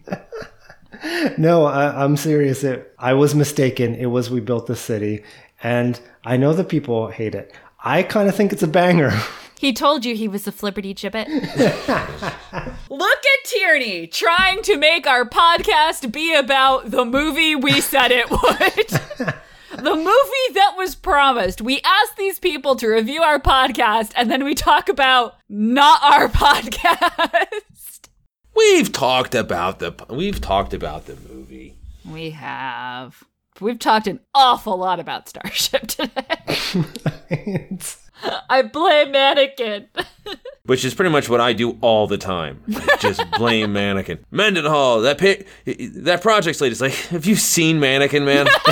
No, 1.38 1.66
I, 1.66 2.02
I'm 2.02 2.16
serious. 2.16 2.64
It, 2.64 2.92
I 2.98 3.12
was 3.12 3.34
mistaken. 3.34 3.94
It 3.94 4.06
was 4.06 4.30
we 4.30 4.40
built 4.40 4.66
the 4.66 4.74
city, 4.74 5.22
and 5.62 6.00
I 6.24 6.36
know 6.36 6.52
that 6.54 6.68
people 6.68 7.08
hate 7.08 7.34
it. 7.34 7.54
I 7.84 8.02
kind 8.02 8.28
of 8.28 8.34
think 8.34 8.52
it's 8.52 8.62
a 8.62 8.66
banger. 8.68 9.12
He 9.58 9.72
told 9.72 10.04
you 10.04 10.14
he 10.14 10.28
was 10.28 10.46
a 10.46 10.52
flipperty 10.52 10.94
gibbet. 10.94 11.26
Look 12.90 13.18
at 13.18 13.44
Tierney 13.44 14.06
trying 14.06 14.62
to 14.62 14.76
make 14.76 15.06
our 15.06 15.24
podcast 15.28 16.12
be 16.12 16.34
about 16.34 16.90
the 16.90 17.04
movie 17.04 17.54
we 17.54 17.80
said 17.80 18.10
it 18.10 18.30
would. 18.30 19.34
the 19.82 19.94
movie 19.94 20.54
that 20.54 20.74
was 20.76 20.94
promised. 20.94 21.60
We 21.62 21.80
asked 21.82 22.16
these 22.16 22.38
people 22.38 22.76
to 22.76 22.86
review 22.88 23.22
our 23.22 23.38
podcast, 23.38 24.12
and 24.14 24.30
then 24.30 24.44
we 24.44 24.54
talk 24.54 24.88
about 24.88 25.36
not 25.48 26.02
our 26.02 26.28
podcast. 26.32 28.08
We've 28.54 28.92
talked 28.92 29.34
about 29.34 29.78
the 29.78 29.94
we've 30.10 30.40
talked 30.40 30.74
about 30.74 31.06
the 31.06 31.16
movie. 31.28 31.76
We 32.10 32.30
have. 32.30 33.22
We've 33.60 33.78
talked 33.78 34.06
an 34.06 34.20
awful 34.34 34.76
lot 34.76 35.00
about 35.00 35.28
Starship 35.28 35.86
today. 35.86 37.78
It's- 38.24 38.42
I 38.50 38.62
blame 38.62 39.12
Mannequin. 39.12 39.88
Which 40.64 40.84
is 40.84 40.94
pretty 40.94 41.10
much 41.10 41.28
what 41.28 41.40
I 41.40 41.52
do 41.52 41.78
all 41.80 42.06
the 42.06 42.18
time. 42.18 42.60
I 42.74 42.96
just 42.98 43.22
blame 43.32 43.72
Mannequin. 43.72 44.18
Mendenhall, 44.30 45.02
that 45.02 45.18
pi- 45.18 45.44
that 45.66 46.22
project 46.22 46.58
slate 46.58 46.72
is 46.72 46.80
like, 46.80 46.92
have 46.92 47.24
you 47.26 47.36
seen 47.36 47.78
Mannequin, 47.78 48.24
man? 48.24 48.48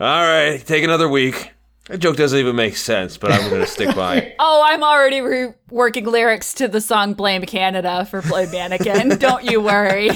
all 0.00 0.22
right, 0.22 0.62
take 0.66 0.82
another 0.84 1.08
week. 1.08 1.52
That 1.88 1.98
joke 1.98 2.16
doesn't 2.16 2.38
even 2.38 2.54
make 2.56 2.76
sense, 2.76 3.16
but 3.16 3.32
I'm 3.32 3.48
gonna 3.48 3.66
stick 3.66 3.94
by 3.96 4.16
it. 4.16 4.34
Oh, 4.38 4.62
I'm 4.64 4.82
already 4.82 5.20
reworking 5.20 6.06
lyrics 6.06 6.52
to 6.54 6.68
the 6.68 6.80
song 6.80 7.14
Blame 7.14 7.42
Canada 7.42 8.04
for 8.06 8.20
Blame 8.22 8.50
Mannequin. 8.50 9.18
Don't 9.18 9.44
you 9.44 9.60
worry. 9.60 10.10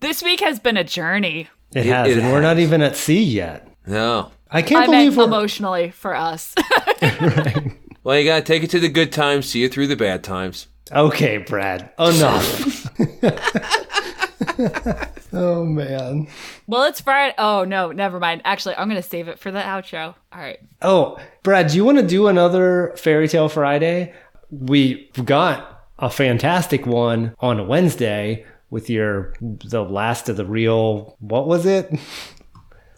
this 0.00 0.22
week 0.22 0.40
has 0.40 0.60
been 0.60 0.76
a 0.76 0.84
journey. 0.84 1.48
It 1.74 1.86
has, 1.86 2.08
it 2.08 2.18
and 2.18 2.32
we're 2.32 2.40
not 2.40 2.58
even 2.58 2.82
at 2.82 2.96
sea 2.96 3.22
yet. 3.22 3.66
No. 3.86 4.30
I 4.50 4.62
can't 4.62 4.82
I 4.82 4.86
believe 4.86 5.16
meant 5.16 5.28
emotionally 5.28 5.90
for 5.90 6.14
us. 6.14 6.54
Well, 8.08 8.18
you 8.18 8.24
gotta 8.24 8.40
take 8.40 8.62
it 8.62 8.70
to 8.70 8.80
the 8.80 8.88
good 8.88 9.12
times, 9.12 9.50
see 9.50 9.64
it 9.64 9.74
through 9.74 9.88
the 9.88 9.96
bad 9.96 10.24
times. 10.24 10.68
Okay, 10.90 11.36
Brad. 11.36 11.90
Enough. 11.98 12.88
oh 15.34 15.62
man. 15.64 16.26
well, 16.66 16.84
it's 16.84 17.02
Friday. 17.02 17.34
Oh, 17.36 17.64
no, 17.64 17.92
never 17.92 18.18
mind. 18.18 18.40
Actually, 18.46 18.76
I'm 18.76 18.88
going 18.88 19.02
to 19.02 19.06
save 19.06 19.28
it 19.28 19.38
for 19.38 19.50
the 19.50 19.60
outro. 19.60 20.14
All 20.32 20.40
right. 20.40 20.58
Oh, 20.80 21.18
Brad, 21.42 21.68
do 21.68 21.76
you 21.76 21.84
want 21.84 21.98
to 21.98 22.06
do 22.06 22.28
another 22.28 22.94
Fairy 22.96 23.28
Tale 23.28 23.50
Friday? 23.50 24.14
We've 24.50 25.12
got 25.22 25.86
a 25.98 26.08
fantastic 26.08 26.86
one 26.86 27.34
on 27.40 27.60
a 27.60 27.64
Wednesday 27.64 28.46
with 28.70 28.88
your 28.88 29.34
the 29.40 29.84
last 29.84 30.30
of 30.30 30.38
the 30.38 30.46
real 30.46 31.16
what 31.20 31.46
was 31.46 31.66
it? 31.66 31.92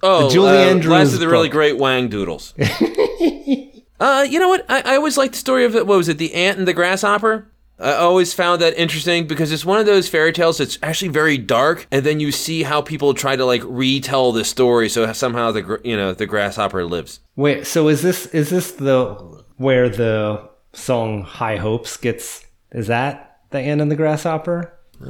Oh, 0.03 0.31
Julie 0.31 0.51
uh, 0.51 0.71
Andrews 0.71 0.91
last 0.91 1.15
of 1.15 1.21
the 1.21 1.29
really 1.29 1.49
great 1.49 1.77
Whangdoodles. 1.77 2.55
uh, 4.01 4.27
you 4.29 4.39
know 4.39 4.49
what? 4.49 4.65
I, 4.69 4.83
I 4.93 4.97
always 4.97 5.17
liked 5.19 5.35
the 5.35 5.39
story 5.39 5.65
of 5.65 5.77
it. 5.77 5.87
What 5.87 5.99
was 5.99 6.09
it? 6.09 6.19
The 6.19 6.35
ant 6.35 6.59
and 6.59 6.67
the 6.67 6.73
grasshopper. 6.73 7.51
I 7.79 7.95
always 7.95 8.35
found 8.35 8.61
that 8.61 8.79
interesting 8.79 9.27
because 9.27 9.51
it's 9.53 9.65
one 9.65 9.81
of 9.81 9.87
those 9.87 10.07
fairy 10.07 10.35
tales 10.35 10.59
that's 10.59 10.79
actually 10.83 11.09
very 11.09 11.39
dark, 11.39 11.87
and 11.91 12.05
then 12.05 12.21
you 12.21 12.31
see 12.31 12.63
how 12.63 12.83
people 12.83 13.15
try 13.15 13.37
to 13.37 13.45
like 13.47 13.63
retell 13.65 14.33
the 14.33 14.45
story, 14.45 14.91
so 14.91 15.11
somehow 15.15 15.51
the 15.51 15.81
you 15.83 15.97
know 15.97 16.13
the 16.13 16.27
grasshopper 16.27 16.85
lives. 16.85 17.21
Wait, 17.37 17.67
so 17.67 17.89
is 17.89 18.03
this 18.03 18.27
is 18.27 18.51
this 18.51 18.73
the 18.73 19.15
where 19.57 19.89
the 19.89 20.51
song 20.75 21.23
High 21.23 21.57
Hopes 21.57 21.97
gets 21.97 22.45
is 22.73 22.89
that 22.89 23.39
the 23.51 23.59
ant 23.59 23.81
and 23.81 23.91
the 23.91 23.97
grasshopper? 23.97 24.75
Uh, 25.03 25.09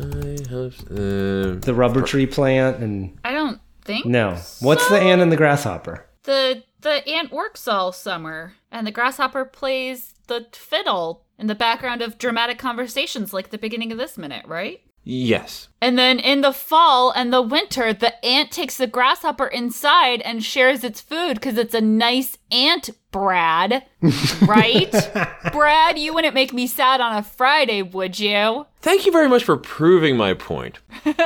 The 1.60 1.72
rubber 1.74 2.02
tree 2.02 2.26
plant 2.26 2.78
and 2.78 3.18
I 3.24 3.32
don't 3.32 3.60
think. 3.84 4.06
no. 4.06 4.38
What's 4.60 4.88
the 4.88 4.98
ant 5.00 5.22
and 5.22 5.32
the 5.32 5.36
grasshopper? 5.36 6.06
The, 6.24 6.62
the 6.80 7.06
ant 7.08 7.32
works 7.32 7.66
all 7.66 7.92
summer, 7.92 8.54
and 8.70 8.86
the 8.86 8.92
grasshopper 8.92 9.44
plays 9.44 10.14
the 10.26 10.46
fiddle 10.52 11.24
in 11.38 11.46
the 11.46 11.54
background 11.54 12.02
of 12.02 12.18
dramatic 12.18 12.58
conversations 12.58 13.32
like 13.32 13.50
the 13.50 13.58
beginning 13.58 13.90
of 13.92 13.98
this 13.98 14.18
minute, 14.18 14.46
right? 14.46 14.82
Yes. 15.02 15.68
And 15.80 15.98
then 15.98 16.18
in 16.18 16.40
the 16.42 16.52
fall 16.52 17.10
and 17.10 17.32
the 17.32 17.42
winter, 17.42 17.92
the 17.92 18.22
ant 18.24 18.50
takes 18.50 18.76
the 18.76 18.86
grasshopper 18.86 19.46
inside 19.46 20.20
and 20.22 20.44
shares 20.44 20.84
its 20.84 21.00
food 21.00 21.34
because 21.34 21.56
it's 21.56 21.74
a 21.74 21.80
nice 21.80 22.36
ant, 22.50 22.90
Brad. 23.10 23.84
Right? 24.42 24.92
Brad, 25.52 25.98
you 25.98 26.14
wouldn't 26.14 26.34
make 26.34 26.52
me 26.52 26.66
sad 26.66 27.00
on 27.00 27.16
a 27.16 27.22
Friday, 27.22 27.82
would 27.82 28.18
you? 28.18 28.66
Thank 28.80 29.04
you 29.06 29.12
very 29.12 29.28
much 29.28 29.44
for 29.44 29.56
proving 29.56 30.16
my 30.16 30.34
point. 30.34 30.78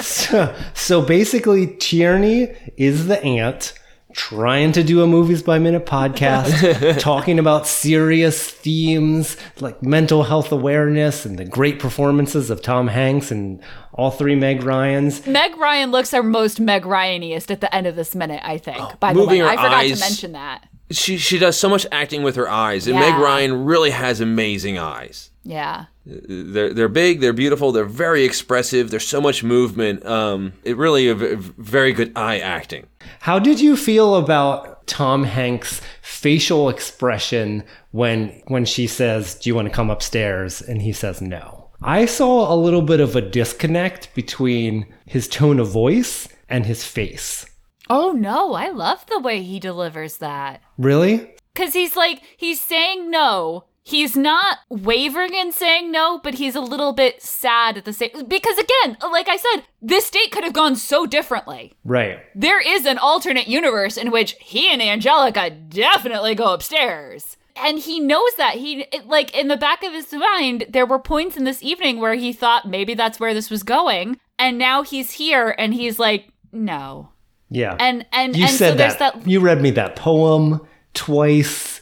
So, 0.00 0.54
so 0.72 1.02
basically, 1.02 1.66
Tierney 1.76 2.54
is 2.78 3.06
the 3.06 3.22
ant 3.22 3.74
trying 4.12 4.72
to 4.72 4.82
do 4.82 5.02
a 5.02 5.06
movies 5.06 5.42
by 5.42 5.58
minute 5.58 5.86
podcast, 5.86 6.98
talking 7.00 7.38
about 7.38 7.66
serious 7.66 8.50
themes 8.50 9.36
like 9.60 9.82
mental 9.82 10.24
health 10.24 10.52
awareness 10.52 11.24
and 11.24 11.38
the 11.38 11.44
great 11.44 11.78
performances 11.78 12.50
of 12.50 12.62
Tom 12.62 12.88
Hanks 12.88 13.30
and 13.30 13.62
all 13.92 14.10
three 14.10 14.34
Meg 14.34 14.62
Ryans. 14.62 15.26
Meg 15.26 15.56
Ryan 15.56 15.90
looks 15.90 16.14
our 16.14 16.22
most 16.22 16.60
Meg 16.60 16.82
Ryaniest 16.84 17.50
at 17.50 17.60
the 17.60 17.74
end 17.74 17.86
of 17.86 17.96
this 17.96 18.14
minute, 18.14 18.40
I 18.44 18.58
think. 18.58 18.78
Oh, 18.80 18.92
by 19.00 19.12
the 19.12 19.24
way, 19.24 19.42
I 19.42 19.56
forgot 19.56 19.72
eyes. 19.74 19.98
to 20.00 20.00
mention 20.00 20.32
that. 20.32 20.66
She 20.90 21.18
she 21.18 21.38
does 21.38 21.56
so 21.56 21.68
much 21.68 21.86
acting 21.92 22.22
with 22.24 22.34
her 22.36 22.48
eyes, 22.48 22.86
and 22.88 22.96
Yeah. 22.98 23.10
Meg 23.10 23.20
Ryan 23.20 23.64
really 23.64 23.90
has 23.90 24.20
amazing 24.20 24.76
eyes. 24.78 25.30
Yeah. 25.44 25.84
They're 26.10 26.74
they're 26.74 26.88
big, 26.88 27.20
they're 27.20 27.32
beautiful, 27.32 27.72
they're 27.72 27.84
very 27.84 28.24
expressive. 28.24 28.90
There's 28.90 29.06
so 29.06 29.20
much 29.20 29.44
movement. 29.44 30.04
Um, 30.04 30.52
it 30.64 30.76
really 30.76 31.08
a 31.08 31.14
v- 31.14 31.34
very 31.34 31.92
good 31.92 32.12
eye 32.16 32.38
acting. 32.38 32.86
How 33.20 33.38
did 33.38 33.60
you 33.60 33.76
feel 33.76 34.16
about 34.16 34.86
Tom 34.86 35.24
Hanks' 35.24 35.80
facial 36.02 36.68
expression 36.68 37.62
when 37.92 38.42
when 38.48 38.64
she 38.64 38.86
says, 38.86 39.36
"Do 39.36 39.50
you 39.50 39.54
want 39.54 39.68
to 39.68 39.74
come 39.74 39.90
upstairs?" 39.90 40.60
and 40.60 40.82
he 40.82 40.92
says 40.92 41.20
no? 41.20 41.70
I 41.82 42.04
saw 42.04 42.52
a 42.52 42.56
little 42.56 42.82
bit 42.82 43.00
of 43.00 43.16
a 43.16 43.22
disconnect 43.22 44.14
between 44.14 44.86
his 45.06 45.26
tone 45.28 45.58
of 45.58 45.70
voice 45.70 46.28
and 46.48 46.66
his 46.66 46.84
face. 46.84 47.46
Oh 47.88 48.12
no, 48.12 48.52
I 48.52 48.68
love 48.68 49.06
the 49.06 49.18
way 49.18 49.42
he 49.42 49.58
delivers 49.58 50.18
that. 50.18 50.60
Really? 50.76 51.34
Cause 51.54 51.72
he's 51.72 51.96
like, 51.96 52.22
he's 52.36 52.60
saying 52.60 53.10
no. 53.10 53.64
He's 53.90 54.16
not 54.16 54.58
wavering 54.68 55.34
in 55.34 55.50
saying 55.50 55.90
no, 55.90 56.20
but 56.22 56.34
he's 56.34 56.54
a 56.54 56.60
little 56.60 56.92
bit 56.92 57.20
sad 57.20 57.76
at 57.76 57.84
the 57.84 57.92
same 57.92 58.10
because 58.28 58.56
again, 58.56 58.96
like 59.02 59.28
I 59.28 59.36
said, 59.36 59.64
this 59.82 60.08
date 60.10 60.30
could 60.30 60.44
have 60.44 60.52
gone 60.52 60.76
so 60.76 61.06
differently. 61.06 61.74
Right. 61.84 62.20
There 62.36 62.60
is 62.60 62.86
an 62.86 62.98
alternate 62.98 63.48
universe 63.48 63.96
in 63.96 64.12
which 64.12 64.36
he 64.40 64.68
and 64.68 64.80
Angelica 64.80 65.50
definitely 65.50 66.36
go 66.36 66.54
upstairs. 66.54 67.36
And 67.56 67.80
he 67.80 67.98
knows 67.98 68.30
that. 68.36 68.54
He 68.54 68.82
it, 68.92 69.08
like 69.08 69.36
in 69.36 69.48
the 69.48 69.56
back 69.56 69.82
of 69.82 69.92
his 69.92 70.12
mind, 70.12 70.66
there 70.68 70.86
were 70.86 71.00
points 71.00 71.36
in 71.36 71.42
this 71.42 71.60
evening 71.60 71.98
where 71.98 72.14
he 72.14 72.32
thought 72.32 72.68
maybe 72.68 72.94
that's 72.94 73.18
where 73.18 73.34
this 73.34 73.50
was 73.50 73.64
going, 73.64 74.20
and 74.38 74.56
now 74.56 74.82
he's 74.82 75.10
here 75.10 75.54
and 75.58 75.74
he's 75.74 75.98
like, 75.98 76.28
"No." 76.52 77.10
Yeah. 77.50 77.76
And 77.80 78.06
and 78.12 78.36
you 78.36 78.44
and 78.44 78.54
said 78.54 78.70
so 78.70 78.76
there's 78.76 78.96
that. 78.96 79.14
that 79.14 79.28
You 79.28 79.40
read 79.40 79.60
me 79.60 79.72
that 79.72 79.96
poem 79.96 80.60
twice. 80.94 81.79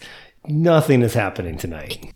Nothing 0.48 1.02
is 1.02 1.14
happening 1.14 1.56
tonight. 1.56 2.12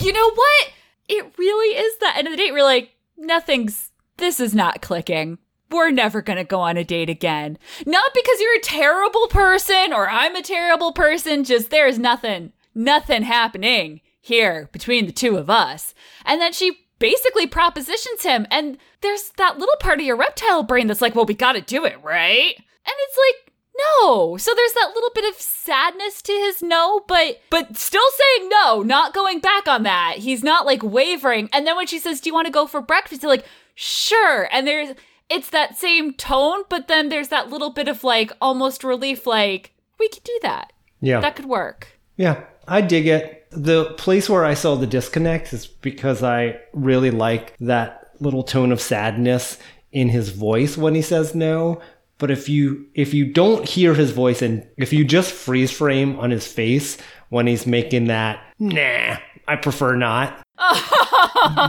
you 0.00 0.12
know 0.12 0.30
what? 0.32 0.70
It 1.08 1.32
really 1.38 1.78
is 1.78 1.98
the 1.98 2.16
end 2.16 2.26
of 2.26 2.32
the 2.32 2.36
date. 2.36 2.52
We're 2.52 2.64
like, 2.64 2.90
nothing's, 3.16 3.92
this 4.16 4.40
is 4.40 4.54
not 4.54 4.82
clicking. 4.82 5.38
We're 5.70 5.90
never 5.90 6.22
going 6.22 6.38
to 6.38 6.44
go 6.44 6.60
on 6.60 6.76
a 6.76 6.84
date 6.84 7.10
again. 7.10 7.58
Not 7.86 8.12
because 8.14 8.40
you're 8.40 8.56
a 8.56 8.60
terrible 8.60 9.28
person 9.28 9.92
or 9.92 10.08
I'm 10.08 10.36
a 10.36 10.42
terrible 10.42 10.92
person, 10.92 11.44
just 11.44 11.70
there's 11.70 11.98
nothing, 11.98 12.52
nothing 12.74 13.22
happening 13.22 14.00
here 14.20 14.68
between 14.72 15.06
the 15.06 15.12
two 15.12 15.36
of 15.36 15.48
us. 15.48 15.94
And 16.24 16.40
then 16.40 16.52
she 16.52 16.78
basically 16.98 17.46
propositions 17.46 18.22
him. 18.22 18.46
And 18.50 18.78
there's 19.00 19.30
that 19.36 19.58
little 19.58 19.76
part 19.80 20.00
of 20.00 20.06
your 20.06 20.16
reptile 20.16 20.62
brain 20.62 20.86
that's 20.86 21.02
like, 21.02 21.14
well, 21.14 21.26
we 21.26 21.34
got 21.34 21.52
to 21.52 21.60
do 21.60 21.84
it, 21.84 22.02
right? 22.02 22.54
And 22.56 22.94
it's 22.98 23.18
like, 23.18 23.45
no. 23.78 24.36
So 24.36 24.52
there's 24.54 24.72
that 24.72 24.92
little 24.94 25.10
bit 25.14 25.28
of 25.28 25.40
sadness 25.40 26.22
to 26.22 26.32
his 26.32 26.62
no, 26.62 27.00
but 27.06 27.40
but 27.50 27.76
still 27.76 28.08
saying 28.16 28.48
no, 28.48 28.82
not 28.82 29.14
going 29.14 29.40
back 29.40 29.68
on 29.68 29.82
that. 29.84 30.16
He's 30.18 30.42
not 30.42 30.66
like 30.66 30.82
wavering. 30.82 31.48
And 31.52 31.66
then 31.66 31.76
when 31.76 31.86
she 31.86 31.98
says, 31.98 32.20
"Do 32.20 32.30
you 32.30 32.34
want 32.34 32.46
to 32.46 32.52
go 32.52 32.66
for 32.66 32.80
breakfast?" 32.80 33.22
He's 33.22 33.28
like, 33.28 33.44
"Sure." 33.74 34.48
And 34.52 34.66
there's 34.66 34.94
it's 35.28 35.50
that 35.50 35.76
same 35.76 36.14
tone, 36.14 36.62
but 36.68 36.88
then 36.88 37.08
there's 37.08 37.28
that 37.28 37.50
little 37.50 37.70
bit 37.70 37.88
of 37.88 38.04
like 38.04 38.32
almost 38.40 38.84
relief 38.84 39.26
like, 39.26 39.72
"We 39.98 40.08
could 40.08 40.24
do 40.24 40.38
that. 40.42 40.72
Yeah. 41.00 41.20
That 41.20 41.36
could 41.36 41.46
work." 41.46 41.98
yeah. 42.16 42.44
I 42.68 42.80
dig 42.80 43.06
it. 43.06 43.46
The 43.50 43.86
place 43.96 44.28
where 44.28 44.44
I 44.44 44.54
saw 44.54 44.74
the 44.74 44.86
disconnect 44.86 45.52
is 45.52 45.66
because 45.66 46.22
I 46.22 46.58
really 46.72 47.10
like 47.10 47.56
that 47.58 48.10
little 48.18 48.42
tone 48.42 48.72
of 48.72 48.80
sadness 48.80 49.58
in 49.92 50.08
his 50.08 50.30
voice 50.30 50.76
when 50.76 50.94
he 50.94 51.02
says 51.02 51.34
no. 51.34 51.80
But 52.18 52.30
if 52.30 52.48
you 52.48 52.86
if 52.94 53.12
you 53.12 53.26
don't 53.32 53.68
hear 53.68 53.94
his 53.94 54.10
voice 54.10 54.42
and 54.42 54.66
if 54.76 54.92
you 54.92 55.04
just 55.04 55.32
freeze 55.32 55.70
frame 55.70 56.18
on 56.18 56.30
his 56.30 56.46
face 56.46 56.96
when 57.28 57.46
he's 57.46 57.66
making 57.66 58.06
that 58.06 58.40
nah, 58.58 59.18
I 59.46 59.56
prefer 59.56 59.96
not. 59.96 60.42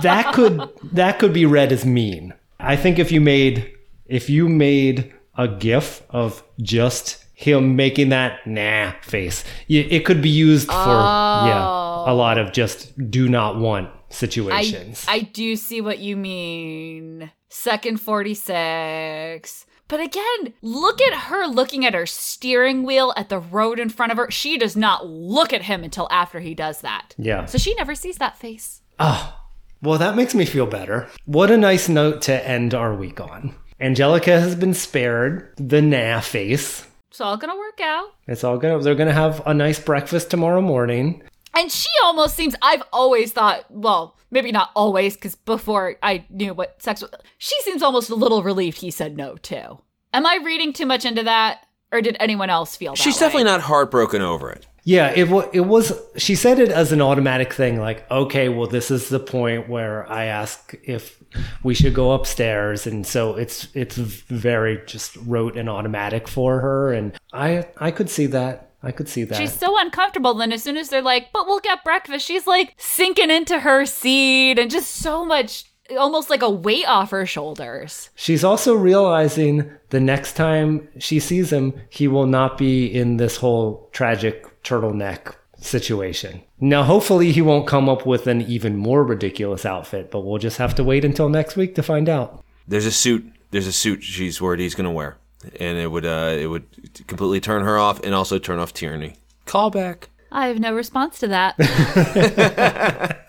that 0.01 0.31
could 0.33 0.69
that 0.93 1.19
could 1.19 1.33
be 1.33 1.45
read 1.45 1.71
as 1.71 1.85
mean. 1.85 2.33
I 2.59 2.75
think 2.75 2.99
if 2.99 3.11
you 3.11 3.19
made 3.19 3.73
if 4.05 4.29
you 4.29 4.47
made 4.47 5.13
a 5.37 5.47
gif 5.47 6.01
of 6.09 6.43
just 6.61 7.23
him 7.33 7.75
making 7.75 8.09
that 8.09 8.47
nah 8.47 8.93
face, 9.01 9.43
it 9.67 10.05
could 10.05 10.21
be 10.21 10.29
used 10.29 10.67
for 10.67 10.73
yeah 10.73 11.87
a 12.07 12.11
oh. 12.11 12.15
lot 12.15 12.37
of 12.37 12.53
just 12.53 12.97
do 13.11 13.27
not 13.27 13.57
want 13.59 13.89
I, 13.89 14.13
situations. 14.13 15.05
I 15.09 15.19
do 15.19 15.57
see 15.57 15.81
what 15.81 15.99
you 15.99 16.15
mean. 16.15 17.31
Second 17.49 17.99
46. 17.99 19.65
But 19.87 19.99
again, 20.01 20.53
look 20.61 21.01
at 21.01 21.13
her 21.13 21.45
looking 21.47 21.85
at 21.85 21.93
her 21.93 22.05
steering 22.05 22.83
wheel 22.83 23.13
at 23.15 23.29
the 23.29 23.39
road 23.39 23.79
in 23.79 23.89
front 23.89 24.11
of 24.11 24.17
her. 24.17 24.29
She 24.29 24.57
does 24.57 24.75
not 24.75 25.07
look 25.07 25.53
at 25.53 25.63
him 25.63 25.83
until 25.83 26.07
after 26.11 26.39
he 26.39 26.53
does 26.53 26.81
that. 26.81 27.15
yeah. 27.17 27.45
So 27.45 27.57
she 27.57 27.73
never 27.75 27.95
sees 27.95 28.17
that 28.17 28.37
face. 28.37 28.81
Oh, 28.99 29.37
well, 29.81 29.97
that 29.99 30.15
makes 30.15 30.33
me 30.35 30.45
feel 30.45 30.65
better. 30.65 31.07
What 31.25 31.51
a 31.51 31.57
nice 31.57 31.87
note 31.87 32.21
to 32.23 32.47
end 32.47 32.73
our 32.73 32.93
week 32.95 33.21
on. 33.21 33.55
Angelica 33.79 34.39
has 34.39 34.55
been 34.55 34.73
spared 34.73 35.53
the 35.57 35.81
nah 35.81 36.19
face. 36.19 36.85
It's 37.09 37.21
all 37.21 37.37
gonna 37.37 37.55
work 37.57 37.79
out. 37.79 38.09
It's 38.27 38.43
all 38.43 38.57
gonna. 38.57 38.79
They're 38.79 38.95
gonna 38.95 39.13
have 39.13 39.45
a 39.47 39.53
nice 39.53 39.79
breakfast 39.79 40.29
tomorrow 40.31 40.61
morning. 40.61 41.21
And 41.57 41.71
she 41.71 41.89
almost 42.03 42.35
seems, 42.35 42.55
I've 42.61 42.83
always 42.93 43.33
thought, 43.33 43.65
well, 43.69 44.15
maybe 44.29 44.51
not 44.51 44.69
always, 44.75 45.15
because 45.15 45.33
before 45.35 45.95
I 46.03 46.23
knew 46.29 46.53
what 46.53 46.81
sex 46.81 47.01
was, 47.01 47.09
she 47.39 47.59
seems 47.61 47.81
almost 47.81 48.11
a 48.11 48.15
little 48.15 48.43
relieved 48.43 48.79
he 48.81 48.91
said 48.91 49.17
no, 49.17 49.37
too. 49.37 49.79
Am 50.13 50.25
I 50.25 50.39
reading 50.45 50.71
too 50.71 50.85
much 50.85 51.03
into 51.03 51.23
that? 51.23 51.65
Or 51.91 52.01
did 52.01 52.17
anyone 52.19 52.49
else 52.49 52.75
feel 52.75 52.91
that 52.91 52.97
She's 52.99 53.15
way? 53.15 53.21
definitely 53.21 53.45
not 53.45 53.61
heartbroken 53.61 54.21
over 54.21 54.51
it. 54.51 54.67
Yeah, 54.83 55.11
it 55.15 55.29
wa 55.29 55.45
it 55.51 55.61
was. 55.61 55.91
She 56.15 56.35
said 56.35 56.59
it 56.59 56.69
as 56.69 56.93
an 56.93 57.01
automatic 57.01 57.51
thing, 57.51 57.77
like, 57.77 58.09
okay, 58.09 58.47
well, 58.47 58.67
this 58.67 58.89
is 58.89 59.09
the 59.09 59.19
point 59.19 59.67
where 59.67 60.09
I 60.09 60.25
ask 60.25 60.73
if 60.83 61.21
we 61.61 61.73
should 61.73 61.93
go 61.93 62.11
upstairs, 62.11 62.87
and 62.87 63.05
so 63.05 63.35
it's 63.35 63.67
it's 63.73 63.97
very 63.97 64.81
just 64.85 65.17
rote 65.17 65.57
and 65.57 65.69
automatic 65.69 66.29
for 66.29 66.61
her, 66.61 66.93
and 66.93 67.17
I 67.33 67.67
I 67.77 67.91
could 67.91 68.09
see 68.09 68.27
that. 68.27 68.66
I 68.83 68.91
could 68.91 69.09
see 69.09 69.23
that. 69.23 69.37
She's 69.37 69.53
so 69.53 69.79
uncomfortable. 69.79 70.33
Then 70.33 70.51
as 70.51 70.63
soon 70.63 70.77
as 70.77 70.89
they're 70.89 71.01
like, 71.01 71.31
but 71.33 71.47
we'll 71.47 71.59
get 71.59 71.83
breakfast, 71.83 72.25
she's 72.25 72.45
like 72.47 72.73
sinking 72.77 73.31
into 73.31 73.59
her 73.59 73.85
seat 73.85 74.59
and 74.59 74.69
just 74.69 74.93
so 74.93 75.25
much, 75.25 75.65
almost 75.97 76.29
like 76.29 76.41
a 76.41 76.49
weight 76.49 76.87
off 76.87 77.11
her 77.11 77.25
shoulders. 77.25 78.09
She's 78.15 78.43
also 78.43 78.73
realizing 78.75 79.71
the 79.89 79.99
next 79.99 80.33
time 80.33 80.87
she 80.99 81.19
sees 81.19 81.51
him, 81.51 81.73
he 81.89 82.07
will 82.07 82.27
not 82.27 82.57
be 82.57 82.85
in 82.85 83.17
this 83.17 83.37
whole 83.37 83.89
tragic 83.91 84.45
turtleneck 84.63 85.33
situation. 85.59 86.41
Now, 86.59 86.83
hopefully, 86.83 87.31
he 87.31 87.41
won't 87.41 87.67
come 87.67 87.89
up 87.89 88.05
with 88.05 88.27
an 88.27 88.41
even 88.41 88.77
more 88.77 89.03
ridiculous 89.03 89.65
outfit, 89.65 90.11
but 90.11 90.21
we'll 90.21 90.37
just 90.37 90.57
have 90.57 90.75
to 90.75 90.83
wait 90.83 91.03
until 91.05 91.29
next 91.29 91.55
week 91.55 91.75
to 91.75 91.83
find 91.83 92.07
out. 92.09 92.43
There's 92.67 92.85
a 92.85 92.91
suit. 92.91 93.25
There's 93.51 93.67
a 93.67 93.71
suit 93.71 94.03
she's 94.03 94.41
worried 94.41 94.59
he's 94.59 94.75
gonna 94.75 94.91
wear, 94.91 95.17
and 95.59 95.77
it 95.77 95.91
would 95.91 96.05
uh, 96.05 96.35
it 96.37 96.47
would 96.47 96.65
completely 97.07 97.39
turn 97.39 97.63
her 97.63 97.77
off, 97.77 97.99
and 98.03 98.13
also 98.13 98.39
turn 98.39 98.59
off 98.59 98.73
Tierney. 98.73 99.15
Call 99.45 99.69
back. 99.69 100.09
I 100.31 100.47
have 100.47 100.59
no 100.59 100.73
response 100.73 101.19
to 101.19 101.27
that. 101.29 101.55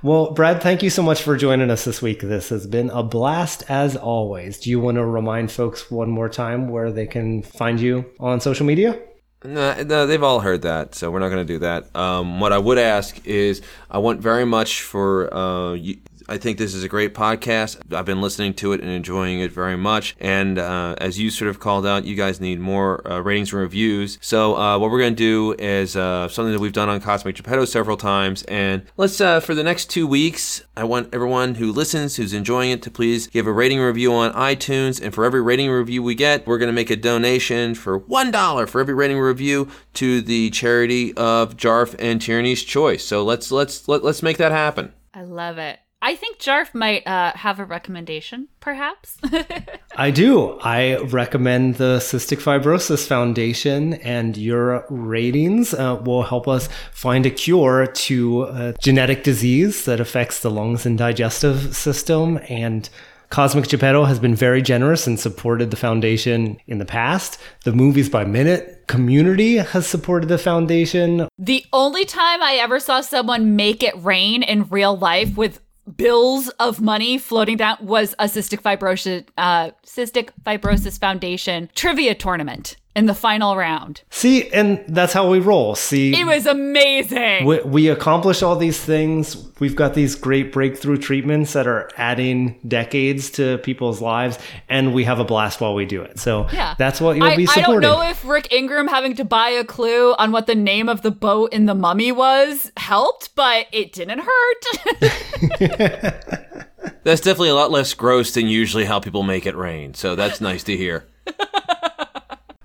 Well, 0.00 0.30
Brad, 0.30 0.62
thank 0.62 0.84
you 0.84 0.90
so 0.90 1.02
much 1.02 1.22
for 1.22 1.36
joining 1.36 1.72
us 1.72 1.84
this 1.84 2.00
week. 2.00 2.20
This 2.20 2.50
has 2.50 2.68
been 2.68 2.88
a 2.90 3.02
blast 3.02 3.64
as 3.68 3.96
always. 3.96 4.60
Do 4.60 4.70
you 4.70 4.78
want 4.78 4.94
to 4.94 5.04
remind 5.04 5.50
folks 5.50 5.90
one 5.90 6.08
more 6.08 6.28
time 6.28 6.68
where 6.68 6.92
they 6.92 7.06
can 7.06 7.42
find 7.42 7.80
you 7.80 8.04
on 8.20 8.40
social 8.40 8.64
media? 8.64 8.96
No, 9.44 9.82
no, 9.82 10.06
they've 10.06 10.22
all 10.22 10.38
heard 10.38 10.62
that, 10.62 10.94
so 10.94 11.10
we're 11.10 11.18
not 11.18 11.30
going 11.30 11.44
to 11.44 11.52
do 11.52 11.58
that. 11.58 11.94
Um, 11.96 12.38
what 12.38 12.52
I 12.52 12.58
would 12.58 12.78
ask 12.78 13.26
is, 13.26 13.60
I 13.90 13.98
want 13.98 14.20
very 14.20 14.46
much 14.46 14.82
for 14.82 15.34
uh, 15.34 15.72
you, 15.72 15.98
I 16.28 16.36
think 16.36 16.58
this 16.58 16.74
is 16.74 16.84
a 16.84 16.88
great 16.88 17.14
podcast. 17.14 17.80
I've 17.94 18.04
been 18.04 18.20
listening 18.20 18.54
to 18.54 18.72
it 18.72 18.82
and 18.82 18.90
enjoying 18.90 19.40
it 19.40 19.50
very 19.50 19.76
much. 19.76 20.14
And 20.20 20.58
uh, 20.58 20.94
as 20.98 21.18
you 21.18 21.30
sort 21.30 21.48
of 21.48 21.58
called 21.58 21.86
out, 21.86 22.04
you 22.04 22.14
guys 22.14 22.40
need 22.40 22.60
more 22.60 23.06
uh, 23.10 23.20
ratings 23.20 23.52
and 23.52 23.62
reviews. 23.62 24.18
So 24.20 24.56
uh, 24.56 24.78
what 24.78 24.90
we're 24.90 24.98
going 24.98 25.14
to 25.14 25.16
do 25.16 25.54
is 25.58 25.96
uh, 25.96 26.28
something 26.28 26.52
that 26.52 26.60
we've 26.60 26.72
done 26.72 26.88
on 26.88 27.00
Cosmic 27.00 27.36
Geppetto 27.36 27.64
several 27.64 27.96
times. 27.96 28.42
And 28.42 28.84
let's 28.96 29.20
uh, 29.20 29.40
for 29.40 29.54
the 29.54 29.62
next 29.62 29.90
two 29.90 30.06
weeks, 30.06 30.62
I 30.76 30.84
want 30.84 31.14
everyone 31.14 31.54
who 31.54 31.72
listens, 31.72 32.16
who's 32.16 32.34
enjoying 32.34 32.72
it, 32.72 32.82
to 32.82 32.90
please 32.90 33.26
give 33.26 33.46
a 33.46 33.52
rating 33.52 33.80
review 33.80 34.12
on 34.12 34.32
iTunes. 34.34 35.02
And 35.02 35.14
for 35.14 35.24
every 35.24 35.40
rating 35.40 35.70
review 35.70 36.02
we 36.02 36.14
get, 36.14 36.46
we're 36.46 36.58
going 36.58 36.68
to 36.68 36.74
make 36.74 36.90
a 36.90 36.96
donation 36.96 37.74
for 37.74 37.96
one 37.98 38.30
dollar 38.30 38.66
for 38.66 38.80
every 38.80 38.94
rating 38.94 39.18
review 39.18 39.68
to 39.94 40.20
the 40.20 40.50
charity 40.50 41.14
of 41.14 41.56
Jarf 41.56 41.96
and 41.98 42.20
Tierney's 42.20 42.62
Choice. 42.62 43.04
So 43.04 43.24
let's 43.24 43.50
let's 43.50 43.88
let, 43.88 44.04
let's 44.04 44.22
make 44.22 44.36
that 44.36 44.52
happen. 44.52 44.92
I 45.14 45.22
love 45.22 45.58
it. 45.58 45.78
I 46.00 46.14
think 46.14 46.38
Jarf 46.38 46.74
might 46.74 47.06
uh, 47.06 47.32
have 47.34 47.58
a 47.58 47.64
recommendation, 47.64 48.48
perhaps. 48.60 49.18
I 49.96 50.12
do. 50.12 50.58
I 50.60 50.96
recommend 50.98 51.74
the 51.74 51.98
Cystic 51.98 52.40
Fibrosis 52.40 53.06
Foundation, 53.06 53.94
and 53.94 54.36
your 54.36 54.86
ratings 54.90 55.74
uh, 55.74 56.00
will 56.04 56.22
help 56.22 56.46
us 56.46 56.68
find 56.92 57.26
a 57.26 57.30
cure 57.30 57.86
to 57.86 58.42
a 58.44 58.74
genetic 58.80 59.24
disease 59.24 59.86
that 59.86 59.98
affects 59.98 60.40
the 60.40 60.50
lungs 60.50 60.86
and 60.86 60.96
digestive 60.96 61.74
system. 61.74 62.38
And 62.48 62.88
Cosmic 63.30 63.68
Geppetto 63.68 64.04
has 64.04 64.20
been 64.20 64.34
very 64.34 64.62
generous 64.62 65.06
and 65.06 65.18
supported 65.18 65.70
the 65.70 65.76
foundation 65.76 66.58
in 66.66 66.78
the 66.78 66.86
past. 66.86 67.38
The 67.64 67.72
Movies 67.72 68.08
by 68.08 68.24
Minute 68.24 68.84
community 68.86 69.56
has 69.56 69.86
supported 69.86 70.28
the 70.28 70.38
foundation. 70.38 71.28
the 71.38 71.64
only 71.72 72.06
time 72.06 72.42
I 72.42 72.54
ever 72.54 72.80
saw 72.80 73.02
someone 73.02 73.54
make 73.54 73.82
it 73.82 73.94
rain 74.02 74.42
in 74.42 74.68
real 74.68 74.96
life 74.96 75.36
with 75.36 75.60
bills 75.96 76.48
of 76.60 76.80
money 76.80 77.18
floating 77.18 77.56
down 77.56 77.76
was 77.80 78.14
a 78.18 78.24
cystic 78.24 78.60
fibrosis 78.60 79.26
uh, 79.38 79.70
cystic 79.84 80.30
fibrosis 80.44 80.98
foundation 80.98 81.68
trivia 81.74 82.14
tournament 82.14 82.76
in 82.96 83.06
the 83.06 83.14
final 83.14 83.56
round. 83.56 84.02
See, 84.10 84.48
and 84.50 84.84
that's 84.88 85.12
how 85.12 85.30
we 85.30 85.38
roll. 85.38 85.74
See, 85.76 86.18
It 86.20 86.26
was 86.26 86.46
amazing. 86.46 87.44
we, 87.44 87.60
we 87.60 87.88
accomplish 87.88 88.42
all 88.42 88.56
these 88.56 88.80
things. 88.80 89.36
We've 89.60 89.76
got 89.76 89.94
these 89.94 90.16
great 90.16 90.52
breakthrough 90.52 90.96
treatments 90.96 91.52
that 91.52 91.66
are 91.68 91.88
adding 91.96 92.58
decades 92.66 93.30
to 93.32 93.58
people's 93.58 94.00
lives, 94.00 94.38
and 94.68 94.92
we 94.94 95.04
have 95.04 95.20
a 95.20 95.24
blast 95.24 95.60
while 95.60 95.74
we 95.74 95.84
do 95.84 96.02
it. 96.02 96.18
So 96.18 96.48
Yeah. 96.52 96.74
that's 96.76 97.00
what 97.00 97.16
you'll 97.16 97.26
I, 97.26 97.36
be 97.36 97.46
I 97.46 97.52
supporting. 97.54 97.82
don't 97.82 98.00
know 98.00 98.08
if 98.08 98.24
Rick 98.26 98.52
Ingram 98.52 98.88
having 98.88 99.14
to 99.16 99.24
buy 99.24 99.50
a 99.50 99.64
clue 99.64 100.14
on 100.14 100.32
what 100.32 100.46
the 100.46 100.54
name 100.56 100.88
of 100.88 101.02
the 101.02 101.10
boat 101.12 101.52
in 101.52 101.66
the 101.66 101.74
mummy 101.74 102.10
was 102.10 102.72
helped, 102.76 103.34
but 103.36 103.66
it 103.70 103.92
didn't 103.92 104.20
hurt. 104.20 104.64
That's 107.04 107.20
definitely 107.20 107.50
a 107.50 107.54
lot 107.54 107.70
less 107.70 107.94
gross 107.94 108.32
than 108.34 108.46
usually 108.48 108.84
how 108.84 108.98
people 109.00 109.22
make 109.22 109.46
it 109.46 109.56
rain. 109.56 109.94
So 109.94 110.14
that's 110.14 110.40
nice 110.40 110.62
to 110.64 110.76
hear. 110.76 111.06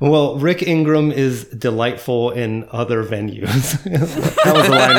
well, 0.10 0.38
Rick 0.38 0.64
Ingram 0.64 1.12
is 1.12 1.46
delightful 1.46 2.32
in 2.32 2.68
other 2.72 3.04
venues. 3.04 3.82
that 4.44 4.54
was 4.54 4.68
the 4.68 4.72
line, 4.72 4.96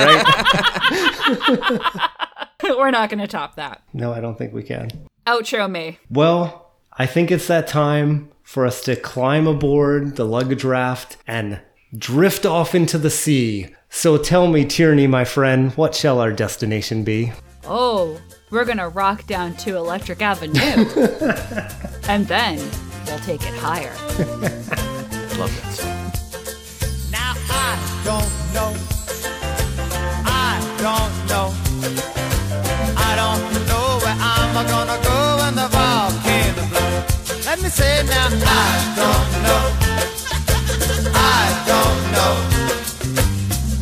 right? 2.62 2.78
We're 2.78 2.90
not 2.90 3.10
going 3.10 3.20
to 3.20 3.26
top 3.26 3.56
that. 3.56 3.82
No, 3.92 4.12
I 4.12 4.20
don't 4.20 4.38
think 4.38 4.54
we 4.54 4.62
can. 4.62 4.90
Outro 5.26 5.70
me. 5.70 5.98
Well, 6.10 6.72
I 6.94 7.06
think 7.06 7.30
it's 7.30 7.46
that 7.48 7.66
time 7.66 8.30
for 8.42 8.66
us 8.66 8.82
to 8.82 8.96
climb 8.96 9.46
aboard 9.46 10.16
the 10.16 10.24
luggage 10.24 10.64
raft 10.64 11.16
and 11.26 11.60
drift 11.96 12.46
off 12.46 12.74
into 12.74 12.98
the 12.98 13.10
sea. 13.10 13.74
So 13.88 14.16
tell 14.18 14.48
me, 14.48 14.64
Tierney, 14.64 15.06
my 15.06 15.24
friend, 15.24 15.72
what 15.72 15.94
shall 15.94 16.20
our 16.20 16.32
destination 16.32 17.04
be? 17.04 17.32
Oh, 17.66 18.20
we're 18.50 18.64
gonna 18.64 18.88
rock 18.88 19.26
down 19.26 19.54
to 19.56 19.76
Electric 19.76 20.20
Avenue. 20.22 20.60
and 22.08 22.26
then 22.26 22.58
we'll 23.06 23.18
take 23.20 23.42
it 23.42 23.54
higher. 23.54 23.94
Love 25.38 25.50
that 25.50 25.72
song. 25.74 25.98
Now 27.10 27.34
I 27.50 27.74
don't 28.06 28.30
know. 28.54 28.70
I 30.24 30.62
don't 30.78 31.14
know. 31.26 31.50
I 32.94 33.10
don't 33.18 33.42
know 33.66 33.98
where 34.04 34.14
I'm 34.14 34.54
gonna 34.54 34.98
go 35.02 35.18
when 35.42 35.54
the 35.58 35.66
volcano 35.74 36.62
blows. 36.70 37.46
Let 37.46 37.58
me 37.60 37.68
say 37.68 37.98
it 37.98 38.06
now. 38.06 38.28
I 38.30 38.94
don't 38.94 39.30
know. 39.42 39.62
I 41.10 41.42
don't 41.66 42.00
know. 42.14 42.32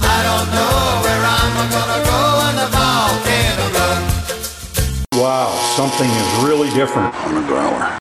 I 0.00 0.18
don't 0.28 0.48
know 0.56 0.76
where 1.04 1.22
I'm 1.36 1.54
gonna 1.76 2.00
go 2.12 2.20
when 2.40 2.54
the 2.62 2.68
volcano 2.72 3.64
blows. 3.76 5.20
Wow, 5.20 5.52
something 5.76 6.08
is 6.08 6.28
really 6.46 6.70
different. 6.70 7.14
on 7.26 7.34
the 7.34 7.42
ground. 7.46 7.82